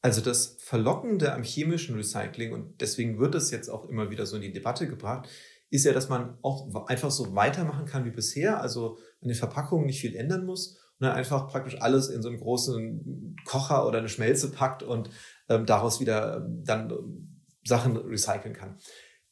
Also 0.01 0.21
das 0.21 0.57
Verlockende 0.61 1.33
am 1.33 1.43
chemischen 1.43 1.95
Recycling, 1.97 2.53
und 2.53 2.81
deswegen 2.81 3.19
wird 3.19 3.35
es 3.35 3.51
jetzt 3.51 3.69
auch 3.69 3.89
immer 3.89 4.11
wieder 4.11 4.27
so 4.27 4.37
in 4.37 4.43
die 4.43 4.53
Debatte 4.53 4.87
gebracht, 4.87 5.29
ist 5.71 5.85
ja, 5.85 5.93
dass 5.93 6.09
man 6.09 6.39
auch 6.43 6.87
einfach 6.87 7.11
so 7.11 7.35
weitermachen 7.35 7.87
kann 7.87 8.05
wie 8.05 8.11
bisher, 8.11 8.61
also 8.61 8.99
an 9.23 9.29
den 9.29 9.35
Verpackungen 9.35 9.87
nicht 9.87 10.01
viel 10.01 10.15
ändern 10.15 10.45
muss 10.45 10.79
ne, 10.99 11.13
einfach 11.13 11.49
praktisch 11.49 11.81
alles 11.81 12.09
in 12.09 12.23
so 12.23 12.29
einen 12.29 12.39
großen 12.39 13.37
Kocher 13.45 13.87
oder 13.87 13.99
eine 13.99 14.09
Schmelze 14.09 14.51
packt 14.51 14.83
und 14.83 15.11
ähm, 15.49 15.67
daraus 15.67 16.01
wieder 16.01 16.39
ähm, 16.39 16.63
dann 16.65 16.91
ähm, 16.91 17.43
Sachen 17.65 17.97
recyceln 17.97 18.55
kann. 18.55 18.79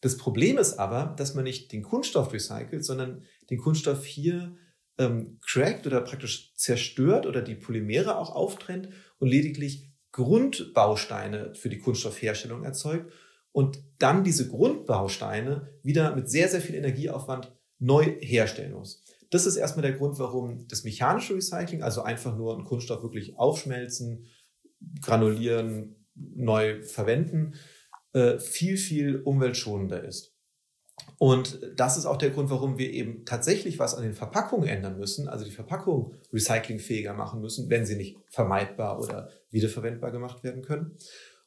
Das 0.00 0.16
Problem 0.16 0.58
ist 0.58 0.78
aber, 0.78 1.14
dass 1.16 1.34
man 1.34 1.44
nicht 1.44 1.72
den 1.72 1.82
Kunststoff 1.82 2.32
recycelt, 2.32 2.84
sondern 2.84 3.22
den 3.50 3.58
Kunststoff 3.58 4.04
hier 4.04 4.56
ähm, 4.98 5.38
crackt 5.46 5.86
oder 5.86 6.00
praktisch 6.00 6.54
zerstört 6.56 7.26
oder 7.26 7.42
die 7.42 7.54
Polymere 7.54 8.16
auch 8.16 8.34
auftrennt 8.34 8.88
und 9.18 9.28
lediglich 9.28 9.90
Grundbausteine 10.12 11.54
für 11.54 11.68
die 11.68 11.78
Kunststoffherstellung 11.78 12.64
erzeugt 12.64 13.12
und 13.52 13.82
dann 13.98 14.24
diese 14.24 14.48
Grundbausteine 14.48 15.68
wieder 15.82 16.14
mit 16.14 16.30
sehr, 16.30 16.48
sehr 16.48 16.60
viel 16.60 16.74
Energieaufwand 16.74 17.52
neu 17.78 18.04
herstellen 18.20 18.72
muss. 18.72 19.04
Das 19.30 19.46
ist 19.46 19.56
erstmal 19.56 19.82
der 19.82 19.96
Grund, 19.96 20.18
warum 20.18 20.68
das 20.68 20.84
mechanische 20.84 21.34
Recycling, 21.34 21.82
also 21.82 22.02
einfach 22.02 22.36
nur 22.36 22.54
einen 22.54 22.64
Kunststoff 22.64 23.02
wirklich 23.02 23.38
aufschmelzen, 23.38 24.26
granulieren, 25.00 26.06
neu 26.14 26.82
verwenden, 26.82 27.54
äh, 28.12 28.38
viel, 28.38 28.76
viel 28.76 29.20
umweltschonender 29.22 30.04
ist. 30.04 30.31
Und 31.18 31.60
das 31.76 31.96
ist 31.96 32.06
auch 32.06 32.16
der 32.16 32.30
Grund, 32.30 32.50
warum 32.50 32.78
wir 32.78 32.90
eben 32.90 33.24
tatsächlich 33.24 33.78
was 33.78 33.94
an 33.94 34.02
den 34.02 34.14
Verpackungen 34.14 34.68
ändern 34.68 34.98
müssen, 34.98 35.28
also 35.28 35.44
die 35.44 35.52
Verpackung 35.52 36.14
recyclingfähiger 36.32 37.14
machen 37.14 37.40
müssen, 37.40 37.70
wenn 37.70 37.86
sie 37.86 37.96
nicht 37.96 38.16
vermeidbar 38.28 38.98
oder 39.00 39.30
wiederverwendbar 39.50 40.10
gemacht 40.10 40.42
werden 40.42 40.62
können. 40.62 40.96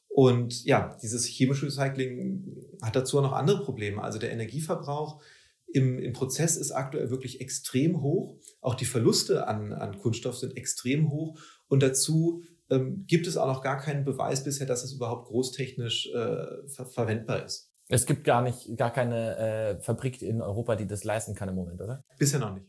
Und 0.08 0.64
ja, 0.64 0.96
dieses 1.02 1.26
chemische 1.26 1.66
Recycling 1.66 2.56
hat 2.80 2.96
dazu 2.96 3.18
auch 3.18 3.22
noch 3.22 3.32
andere 3.32 3.62
Probleme. 3.62 4.02
Also 4.02 4.18
der 4.18 4.32
Energieverbrauch 4.32 5.22
im, 5.66 5.98
im 5.98 6.14
Prozess 6.14 6.56
ist 6.56 6.70
aktuell 6.70 7.10
wirklich 7.10 7.42
extrem 7.42 8.00
hoch. 8.00 8.38
Auch 8.62 8.76
die 8.76 8.86
Verluste 8.86 9.46
an, 9.46 9.74
an 9.74 9.98
Kunststoff 9.98 10.38
sind 10.38 10.56
extrem 10.56 11.10
hoch. 11.10 11.38
Und 11.68 11.82
dazu 11.82 12.42
ähm, 12.70 13.04
gibt 13.06 13.26
es 13.26 13.36
auch 13.36 13.46
noch 13.46 13.62
gar 13.62 13.78
keinen 13.78 14.04
Beweis 14.04 14.42
bisher, 14.42 14.66
dass 14.66 14.84
es 14.84 14.94
überhaupt 14.94 15.26
großtechnisch 15.26 16.08
äh, 16.14 16.66
ver 16.66 16.86
verwendbar 16.86 17.44
ist. 17.44 17.75
Es 17.88 18.06
gibt 18.06 18.24
gar 18.24 18.42
nicht, 18.42 18.76
gar 18.76 18.92
keine 18.92 19.36
äh, 19.36 19.80
Fabrik 19.80 20.22
in 20.22 20.42
Europa, 20.42 20.76
die 20.76 20.86
das 20.86 21.04
leisten 21.04 21.34
kann 21.34 21.48
im 21.48 21.54
Moment, 21.54 21.80
oder? 21.80 22.04
Bisher 22.18 22.40
noch 22.40 22.54
nicht. 22.54 22.66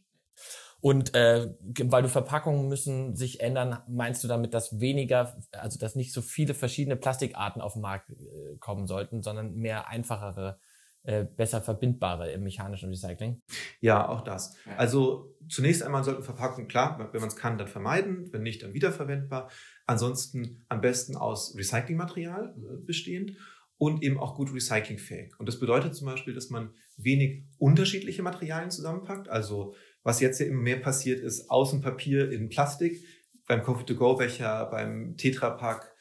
Und 0.80 1.16
äh, 1.16 1.56
weil 1.86 2.04
du 2.04 2.10
Verpackungen 2.10 2.68
müssen 2.68 3.16
sich 3.16 3.40
ändern, 3.40 3.80
meinst 3.88 4.24
du 4.24 4.28
damit, 4.28 4.54
dass 4.54 4.80
weniger, 4.80 5.36
also 5.52 5.80
dass 5.80 5.96
nicht 5.96 6.14
so 6.14 6.22
viele 6.22 6.54
verschiedene 6.54 6.96
Plastikarten 6.96 7.62
auf 7.62 7.74
den 7.74 7.82
Markt 7.82 8.12
äh, 8.12 8.58
kommen 8.60 8.86
sollten, 8.86 9.24
sondern 9.24 9.56
mehr 9.56 9.88
einfachere 9.88 10.60
äh, 11.08 11.24
besser 11.24 11.62
verbindbare 11.62 12.32
im 12.32 12.44
mechanischen 12.44 12.90
Recycling? 12.90 13.42
Ja, 13.80 14.08
auch 14.08 14.22
das. 14.22 14.56
Also 14.78 15.36
zunächst 15.50 15.82
einmal 15.82 16.04
sollten 16.04 16.22
Verpackungen, 16.22 16.68
klar, 16.68 17.00
wenn 17.12 17.22
man 17.22 17.30
es 17.30 17.36
kann, 17.36 17.58
dann 17.58 17.68
vermeiden, 17.68 18.32
wenn 18.32 18.44
nicht, 18.44 18.62
dann 18.62 18.74
wiederverwendbar. 18.74 19.50
Ansonsten 19.88 20.66
am 20.70 20.82
besten 20.82 21.16
aus 21.16 21.56
Recyclingmaterial 21.58 22.56
äh, 22.56 22.86
bestehend 22.86 23.38
und 23.78 24.04
eben 24.04 24.18
auch 24.18 24.36
gut 24.36 24.54
recyclingfähig. 24.54 25.40
Und 25.40 25.48
das 25.48 25.60
bedeutet 25.60 25.96
zum 25.96 26.08
Beispiel, 26.08 26.34
dass 26.34 26.50
man 26.50 26.74
wenig 26.98 27.44
unterschiedliche 27.58 28.24
Materialien 28.24 28.72
zusammenpackt. 28.72 29.30
Also 29.30 29.76
was 30.04 30.20
jetzt 30.20 30.40
ja 30.40 30.48
immer 30.48 30.62
mehr 30.62 30.80
passiert 30.80 31.20
ist, 31.20 31.50
Außenpapier 31.50 32.32
in 32.32 32.50
Plastik, 32.50 33.04
beim 33.48 33.64
Coffee-to-go-Becher, 33.64 34.68
beim 34.72 35.16
Tetrapack, 35.16 35.94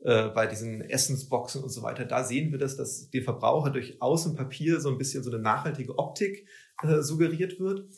äh, 0.00 0.28
bei 0.28 0.46
diesen 0.46 0.82
Essensboxen 0.82 1.62
und 1.62 1.70
so 1.70 1.82
weiter, 1.82 2.04
da 2.04 2.24
sehen 2.24 2.52
wir 2.52 2.58
das, 2.58 2.76
dass 2.76 3.08
der 3.10 3.22
Verbraucher 3.22 3.70
durch 3.70 4.00
Außenpapier 4.02 4.80
so 4.80 4.90
ein 4.90 4.98
bisschen 4.98 5.22
so 5.22 5.30
eine 5.30 5.40
nachhaltige 5.40 5.98
Optik 5.98 6.48
äh, 6.82 7.02
suggeriert 7.02 7.58
wird 7.60 7.88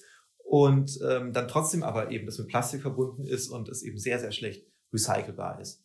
und 0.45 0.99
ähm, 1.07 1.33
dann 1.33 1.49
trotzdem 1.49 1.83
aber 1.83 2.11
eben 2.11 2.27
das 2.27 2.39
mit 2.39 2.49
Plastik 2.49 2.83
verbunden 2.83 3.25
ist 3.25 3.49
und 3.49 3.69
es 3.69 3.83
eben 3.83 3.99
sehr, 3.99 4.19
sehr 4.19 4.33
schlecht 4.33 4.67
recycelbar 4.93 5.61
ist. 5.61 5.84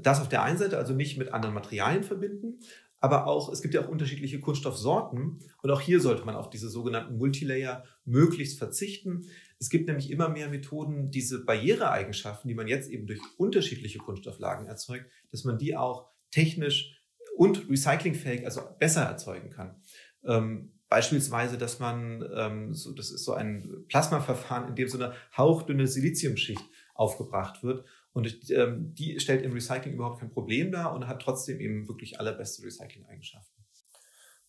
Das 0.00 0.20
auf 0.20 0.28
der 0.28 0.42
einen 0.42 0.58
Seite 0.58 0.78
also 0.78 0.94
nicht 0.94 1.18
mit 1.18 1.32
anderen 1.32 1.54
Materialien 1.54 2.04
verbinden, 2.04 2.60
aber 3.00 3.26
auch, 3.26 3.52
es 3.52 3.60
gibt 3.60 3.74
ja 3.74 3.84
auch 3.84 3.88
unterschiedliche 3.88 4.40
Kunststoffsorten 4.40 5.40
und 5.62 5.70
auch 5.70 5.82
hier 5.82 6.00
sollte 6.00 6.24
man 6.24 6.36
auf 6.36 6.48
diese 6.48 6.70
sogenannten 6.70 7.18
Multilayer 7.18 7.84
möglichst 8.06 8.58
verzichten. 8.58 9.26
Es 9.58 9.68
gibt 9.68 9.88
nämlich 9.88 10.10
immer 10.10 10.30
mehr 10.30 10.48
Methoden, 10.48 11.10
diese 11.10 11.44
Barriereeigenschaften, 11.44 12.48
die 12.48 12.54
man 12.54 12.66
jetzt 12.66 12.88
eben 12.88 13.06
durch 13.06 13.20
unterschiedliche 13.36 13.98
Kunststofflagen 13.98 14.66
erzeugt, 14.66 15.10
dass 15.30 15.44
man 15.44 15.58
die 15.58 15.76
auch 15.76 16.08
technisch 16.30 16.98
und 17.36 17.68
recyclingfähig, 17.68 18.46
also 18.46 18.62
besser 18.78 19.02
erzeugen 19.02 19.50
kann. 19.50 19.82
Ähm, 20.24 20.72
beispielsweise, 20.88 21.58
dass 21.58 21.80
man, 21.80 22.24
ähm, 22.34 22.72
so, 22.72 22.92
das 22.92 23.10
ist 23.10 23.24
so 23.24 23.34
ein 23.34 23.84
Plasmaverfahren, 23.88 24.68
in 24.68 24.76
dem 24.76 24.88
so 24.88 24.96
eine 24.96 25.12
hauchdünne 25.36 25.86
Siliziumschicht 25.86 26.64
aufgebracht 26.94 27.62
wird. 27.62 27.84
Und 28.14 28.50
ähm, 28.50 28.94
die 28.94 29.18
stellt 29.18 29.42
im 29.42 29.52
Recycling 29.52 29.94
überhaupt 29.94 30.20
kein 30.20 30.30
Problem 30.30 30.70
dar 30.70 30.94
und 30.94 31.08
hat 31.08 31.20
trotzdem 31.20 31.60
eben 31.60 31.88
wirklich 31.88 32.20
allerbeste 32.20 32.64
Recycling-Eigenschaften. 32.64 33.54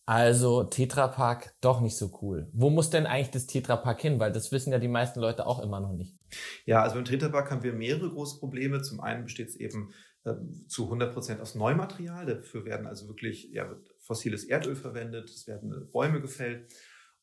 Also 0.06 0.62
Tetrapack 0.62 1.56
doch 1.60 1.80
nicht 1.80 1.96
so 1.96 2.16
cool. 2.22 2.48
Wo 2.52 2.70
muss 2.70 2.90
denn 2.90 3.06
eigentlich 3.06 3.32
das 3.32 3.48
Tetrapack 3.48 4.00
hin? 4.00 4.20
Weil 4.20 4.30
das 4.30 4.52
wissen 4.52 4.72
ja 4.72 4.78
die 4.78 4.86
meisten 4.86 5.18
Leute 5.18 5.46
auch 5.46 5.60
immer 5.60 5.80
noch 5.80 5.94
nicht. 5.94 6.16
Ja, 6.64 6.80
also 6.82 6.94
beim 6.94 7.04
Tetrapack 7.04 7.50
haben 7.50 7.64
wir 7.64 7.72
mehrere 7.72 8.08
große 8.08 8.38
Probleme. 8.38 8.82
Zum 8.82 9.00
einen 9.00 9.24
besteht 9.24 9.48
es 9.48 9.56
eben 9.56 9.92
äh, 10.22 10.34
zu 10.68 10.84
100 10.84 11.12
Prozent 11.12 11.40
aus 11.40 11.56
Neumaterial. 11.56 12.24
Dafür 12.24 12.64
werden 12.64 12.86
also 12.86 13.08
wirklich 13.08 13.50
ja, 13.50 13.68
fossiles 13.98 14.44
Erdöl 14.44 14.76
verwendet, 14.76 15.28
es 15.28 15.48
werden 15.48 15.90
Bäume 15.90 16.20
gefällt. 16.20 16.72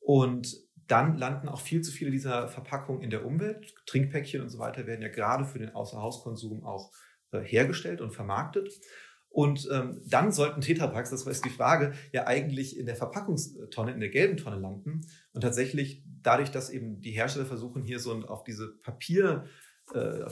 Und 0.01 0.53
dann 0.93 1.17
landen 1.17 1.49
auch 1.49 1.59
viel 1.59 1.81
zu 1.81 1.91
viele 1.91 2.11
dieser 2.11 2.47
Verpackungen 2.47 3.01
in 3.01 3.09
der 3.09 3.25
Umwelt. 3.25 3.73
Trinkpäckchen 3.87 4.41
und 4.41 4.49
so 4.49 4.59
weiter 4.59 4.85
werden 4.85 5.01
ja 5.01 5.09
gerade 5.09 5.43
für 5.43 5.57
den 5.57 5.73
Außerhauskonsum 5.73 6.63
auch 6.63 6.91
äh, 7.31 7.39
hergestellt 7.39 7.99
und 7.99 8.11
vermarktet. 8.11 8.71
Und 9.29 9.67
ähm, 9.71 9.99
dann 10.05 10.31
sollten 10.31 10.61
Tetrapacks, 10.61 11.09
das 11.09 11.25
war 11.25 11.33
jetzt 11.33 11.45
die 11.45 11.49
Frage, 11.49 11.93
ja 12.11 12.27
eigentlich 12.27 12.77
in 12.77 12.85
der 12.85 12.95
Verpackungstonne, 12.95 13.91
in 13.91 14.01
der 14.01 14.09
gelben 14.09 14.37
Tonne 14.37 14.59
landen. 14.59 15.01
Und 15.33 15.41
tatsächlich, 15.41 16.03
dadurch, 16.21 16.51
dass 16.51 16.69
eben 16.69 17.01
die 17.01 17.09
Hersteller 17.09 17.47
versuchen, 17.47 17.81
hier 17.81 17.97
so 17.97 18.13
auf 18.27 18.43
diese 18.43 18.77
Papier, 18.83 19.45
äh, 19.95 20.25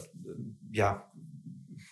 ja, 0.71 1.12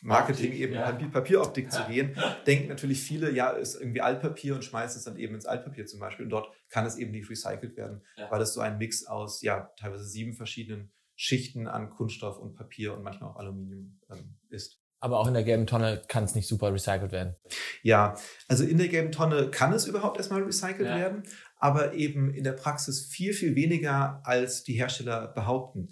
Marketing 0.02 0.54
eben 0.54 0.74
ja. 0.74 0.90
in 0.90 1.12
Papieroptik 1.12 1.72
zu 1.72 1.84
gehen, 1.86 2.16
denken 2.48 2.70
natürlich 2.70 3.02
viele, 3.02 3.32
ja, 3.32 3.50
ist 3.50 3.76
irgendwie 3.76 4.02
Altpapier 4.02 4.56
und 4.56 4.64
schmeißen 4.64 5.00
es 5.00 5.06
dann 5.06 5.18
eben 5.18 5.36
ins 5.36 5.46
Altpapier 5.46 5.86
zum 5.86 6.00
Beispiel. 6.00 6.26
Und 6.26 6.32
dort 6.32 6.50
kann 6.70 6.86
es 6.86 6.98
eben 6.98 7.12
nicht 7.12 7.30
recycelt 7.30 7.76
werden, 7.78 8.04
ja. 8.18 8.30
weil 8.32 8.42
es 8.42 8.54
so 8.54 8.62
ein 8.62 8.78
Mix 8.78 9.06
aus, 9.06 9.42
ja, 9.42 9.72
teilweise 9.78 10.06
sieben 10.06 10.34
verschiedenen 10.34 10.92
Schichten 11.16 11.68
an 11.68 11.90
Kunststoff 11.90 12.38
und 12.38 12.56
Papier 12.56 12.94
und 12.94 13.04
manchmal 13.04 13.32
auch 13.32 13.36
Aluminium 13.36 14.00
ähm, 14.10 14.38
ist. 14.50 14.80
Aber 15.02 15.20
auch 15.20 15.28
in 15.28 15.34
der 15.34 15.44
gelben 15.44 15.66
Tonne 15.66 16.02
kann 16.08 16.26
es 16.26 16.36
nicht 16.36 16.48
super 16.48 16.74
recycelt 16.74 17.12
werden. 17.12 17.36
Ja, 17.84 18.16
also 18.48 18.66
in 18.66 18.78
der 18.78 18.90
gelben 18.90 19.12
Tonne 19.12 19.50
kann 19.50 19.72
es 19.72 19.88
überhaupt 19.88 20.18
erstmal 20.18 20.44
recycelt 20.44 20.88
ja. 20.90 20.98
werden, 20.98 21.24
aber 21.58 21.94
eben 21.94 22.34
in 22.34 22.44
der 22.44 22.54
Praxis 22.54 23.06
viel, 23.06 23.34
viel 23.34 23.56
weniger, 23.56 24.22
als 24.24 24.64
die 24.64 24.74
Hersteller 24.74 25.28
behaupten. 25.28 25.90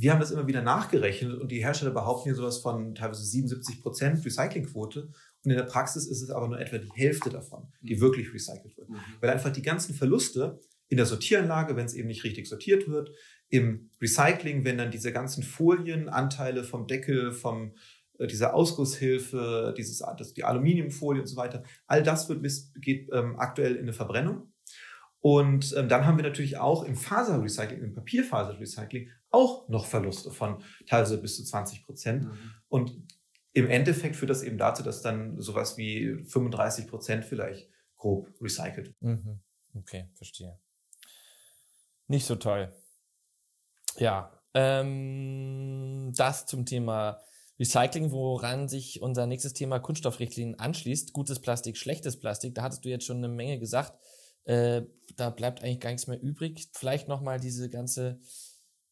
Wir 0.00 0.12
haben 0.12 0.20
das 0.20 0.30
immer 0.30 0.46
wieder 0.46 0.62
nachgerechnet 0.62 1.40
und 1.40 1.50
die 1.50 1.58
Hersteller 1.58 1.90
behaupten 1.90 2.28
hier 2.28 2.36
sowas 2.36 2.58
von 2.58 2.94
teilweise 2.94 3.24
77 3.24 3.82
Prozent 3.82 4.24
Recyclingquote. 4.24 5.10
Und 5.42 5.50
in 5.50 5.56
der 5.56 5.64
Praxis 5.64 6.06
ist 6.06 6.22
es 6.22 6.30
aber 6.30 6.46
nur 6.46 6.60
etwa 6.60 6.78
die 6.78 6.88
Hälfte 6.94 7.30
davon, 7.30 7.72
die 7.82 7.96
mhm. 7.96 8.00
wirklich 8.00 8.32
recycelt 8.32 8.76
wird. 8.76 8.90
Mhm. 8.90 9.00
Weil 9.20 9.30
einfach 9.30 9.50
die 9.50 9.62
ganzen 9.62 9.96
Verluste 9.96 10.60
in 10.86 10.98
der 10.98 11.06
Sortieranlage, 11.06 11.74
wenn 11.74 11.84
es 11.84 11.94
eben 11.94 12.06
nicht 12.06 12.22
richtig 12.22 12.46
sortiert 12.46 12.88
wird, 12.88 13.10
im 13.48 13.90
Recycling, 14.00 14.64
wenn 14.64 14.78
dann 14.78 14.92
diese 14.92 15.12
ganzen 15.12 15.42
Folienanteile 15.42 16.62
vom 16.62 16.86
Deckel, 16.86 17.32
vom 17.32 17.74
äh, 18.18 18.28
dieser 18.28 18.54
Ausgusshilfe, 18.54 19.74
dieses, 19.76 19.98
das, 20.16 20.32
die 20.32 20.44
Aluminiumfolie 20.44 21.22
und 21.22 21.26
so 21.26 21.36
weiter, 21.36 21.64
all 21.88 22.04
das 22.04 22.28
wird 22.28 22.46
geht 22.80 23.08
ähm, 23.12 23.34
aktuell 23.36 23.74
in 23.74 23.82
eine 23.82 23.92
Verbrennung. 23.92 24.52
Und 25.20 25.74
ähm, 25.76 25.88
dann 25.88 26.06
haben 26.06 26.16
wir 26.16 26.22
natürlich 26.22 26.58
auch 26.58 26.84
im 26.84 26.94
Faserrecycling, 26.94 27.82
im 27.82 27.94
Papierfaserrecycling 27.94 29.08
auch 29.30 29.68
noch 29.68 29.86
Verluste 29.86 30.30
von 30.30 30.62
teilweise 30.86 31.18
bis 31.18 31.36
zu 31.36 31.44
20 31.44 31.84
Prozent. 31.84 32.24
Mhm. 32.24 32.54
Und 32.68 33.02
im 33.52 33.68
Endeffekt 33.68 34.16
führt 34.16 34.30
das 34.30 34.42
eben 34.42 34.58
dazu, 34.58 34.82
dass 34.82 35.02
dann 35.02 35.40
sowas 35.40 35.76
wie 35.76 36.24
35 36.24 36.86
Prozent 36.86 37.24
vielleicht 37.24 37.68
grob 37.96 38.32
recycelt. 38.40 38.94
Mhm. 39.00 39.40
Okay, 39.74 40.08
verstehe. 40.14 40.58
Nicht 42.06 42.26
so 42.26 42.36
toll. 42.36 42.72
Ja, 43.96 44.32
ähm, 44.54 46.12
das 46.16 46.46
zum 46.46 46.64
Thema 46.64 47.20
Recycling, 47.58 48.12
woran 48.12 48.68
sich 48.68 49.02
unser 49.02 49.26
nächstes 49.26 49.52
Thema 49.52 49.80
Kunststoffrichtlinien 49.80 50.58
anschließt. 50.58 51.12
Gutes 51.12 51.40
Plastik, 51.40 51.76
schlechtes 51.76 52.18
Plastik. 52.18 52.54
Da 52.54 52.62
hattest 52.62 52.84
du 52.84 52.88
jetzt 52.88 53.04
schon 53.04 53.18
eine 53.18 53.28
Menge 53.28 53.58
gesagt. 53.58 53.98
Äh, 54.44 54.82
da 55.16 55.30
bleibt 55.30 55.62
eigentlich 55.62 55.80
gar 55.80 55.90
nichts 55.90 56.06
mehr 56.06 56.22
übrig. 56.22 56.68
Vielleicht 56.72 57.08
nochmal 57.08 57.40
diese 57.40 57.68
ganze 57.68 58.20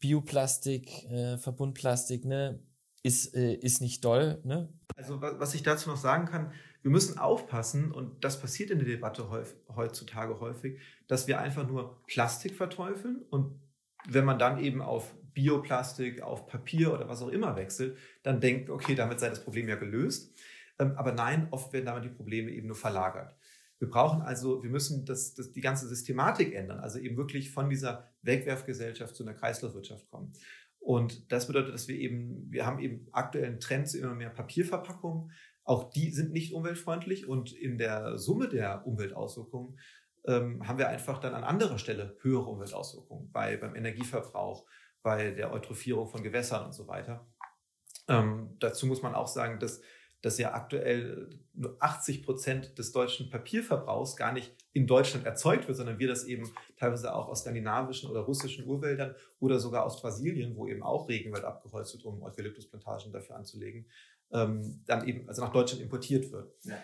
Bioplastik, 0.01 1.05
äh, 1.11 1.39
Verbundplastik, 1.39 2.25
ne? 2.25 2.63
Ist, 3.03 3.37
äh, 3.37 3.55
ist 3.55 3.81
nicht 3.81 4.05
doll, 4.05 4.41
ne? 4.45 4.69
Also 4.97 5.21
was 5.21 5.55
ich 5.55 5.63
dazu 5.63 5.91
noch 5.91 5.97
sagen 5.97 6.27
kann, 6.27 6.53
wir 6.83 6.91
müssen 6.91 7.19
aufpassen, 7.19 7.93
und 7.93 8.25
das 8.25 8.41
passiert 8.41 8.71
in 8.71 8.79
der 8.79 8.89
Debatte 8.89 9.29
heutzutage 9.75 10.41
häufig, 10.41 10.81
dass 11.09 11.27
wir 11.27 11.41
einfach 11.41 11.67
nur 11.67 12.03
Plastik 12.07 12.55
verteufeln 12.55 13.23
und 13.31 13.61
wenn 14.09 14.25
man 14.25 14.39
dann 14.39 14.59
eben 14.59 14.83
auf 14.83 15.15
Bioplastik, 15.35 16.23
auf 16.23 16.47
Papier 16.47 16.95
oder 16.95 17.09
was 17.09 17.23
auch 17.23 17.29
immer 17.29 17.57
wechselt, 17.57 17.99
dann 18.23 18.41
denkt, 18.41 18.71
okay, 18.71 18.95
damit 18.95 19.21
sei 19.21 19.29
das 19.29 19.45
Problem 19.45 19.69
ja 19.69 19.77
gelöst. 19.77 20.33
Ähm, 20.79 20.93
aber 20.97 21.13
nein, 21.13 21.49
oft 21.51 21.73
werden 21.73 21.87
damit 21.87 22.05
die 22.05 22.09
Probleme 22.09 22.51
eben 22.51 22.69
nur 22.69 22.77
verlagert. 22.77 23.37
Wir 23.79 23.91
brauchen 23.91 24.23
also, 24.23 24.63
wir 24.63 24.71
müssen 24.71 25.05
das, 25.05 25.35
das, 25.35 25.53
die 25.53 25.61
ganze 25.61 25.87
Systematik 25.87 26.55
ändern, 26.55 26.81
also 26.81 26.99
eben 26.99 27.17
wirklich 27.17 27.51
von 27.51 27.69
dieser 27.69 28.09
Wegwerfgesellschaft 28.23 29.15
zu 29.15 29.23
einer 29.23 29.35
Kreislaufwirtschaft 29.35 30.09
kommen. 30.11 30.33
Und 30.79 31.33
das 31.33 31.47
bedeutet, 31.47 31.75
dass 31.75 31.89
wir 31.89 31.97
eben, 31.97 32.51
wir 32.51 32.65
haben 32.65 32.79
eben 32.79 33.09
aktuellen 33.13 33.61
Trends 33.61 33.95
immer 33.95 34.15
mehr 34.15 34.31
Papierverpackungen. 34.31 35.33
Auch 35.65 35.91
die 35.91 36.11
sind 36.11 36.33
nicht 36.33 36.53
umweltfreundlich 36.53 37.27
und 37.27 37.53
in 37.53 37.77
der 37.77 38.19
Summe 38.19 38.49
der 38.49 38.87
Umweltauswirkungen 38.87 39.79
ähm, 40.27 40.67
haben 40.67 40.79
wir 40.79 40.89
einfach 40.89 41.19
dann 41.19 41.35
an 41.35 41.45
anderer 41.45 41.79
Stelle 41.79 42.17
höhere 42.21 42.47
Umweltauswirkungen 42.47 43.31
bei, 43.33 43.57
beim 43.57 43.75
Energieverbrauch, 43.75 44.65
bei 45.03 45.33
der 45.33 45.53
Eutrophierung 45.53 46.09
von 46.09 46.23
Gewässern 46.23 46.67
und 46.67 46.73
so 46.73 46.87
weiter. 46.87 47.27
Ähm, 48.09 48.57
dazu 48.61 48.87
muss 48.87 49.03
man 49.03 49.15
auch 49.15 49.29
sagen, 49.29 49.59
dass, 49.59 49.81
dass 50.23 50.39
ja 50.39 50.55
aktuell 50.55 51.29
nur 51.53 51.77
80 51.81 52.23
Prozent 52.23 52.79
des 52.79 52.93
deutschen 52.93 53.31
Papierverbrauchs 53.31 54.17
gar 54.17 54.33
nicht 54.33 54.55
in 54.73 54.87
Deutschland 54.87 55.25
erzeugt 55.25 55.69
wird, 55.69 55.77
sondern 55.77 55.99
wir 55.99 56.09
das 56.09 56.25
eben 56.25 56.51
teilweise 56.77 57.15
auch 57.15 57.29
aus 57.29 57.41
skandinavischen 57.41 58.11
oder 58.11 58.21
russischen 58.21 58.67
Urwäldern 58.67 59.15
oder 59.39 59.59
sogar 59.59 59.85
aus 59.85 60.01
Brasilien, 60.01 60.57
wo 60.57 60.67
eben 60.67 60.83
auch 60.83 61.09
Regenwald 61.09 61.45
abgeholzt 61.45 61.95
wird, 61.95 62.05
um 62.05 62.23
Eukalyptusplantagen 62.23 63.13
dafür 63.13 63.37
anzulegen, 63.37 63.87
ähm, 64.33 64.83
dann 64.87 65.07
eben 65.07 65.29
also 65.29 65.43
nach 65.43 65.53
Deutschland 65.53 65.83
importiert 65.83 66.33
wird. 66.33 66.53
Ja. 66.65 66.77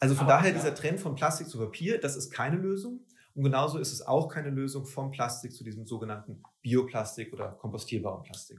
Also 0.00 0.14
von 0.14 0.26
Aber, 0.26 0.34
daher 0.34 0.50
ja. 0.50 0.56
dieser 0.56 0.74
Trend 0.74 1.00
von 1.00 1.14
Plastik 1.14 1.48
zu 1.48 1.58
Papier, 1.58 1.98
das 1.98 2.16
ist 2.16 2.30
keine 2.30 2.56
Lösung. 2.56 3.04
Und 3.34 3.44
genauso 3.44 3.78
ist 3.78 3.92
es 3.92 4.02
auch 4.02 4.28
keine 4.28 4.50
Lösung 4.50 4.84
vom 4.84 5.12
Plastik 5.12 5.52
zu 5.52 5.62
diesem 5.62 5.86
sogenannten 5.86 6.42
Bioplastik 6.60 7.32
oder 7.32 7.52
kompostierbarem 7.52 8.22
Plastik. 8.22 8.58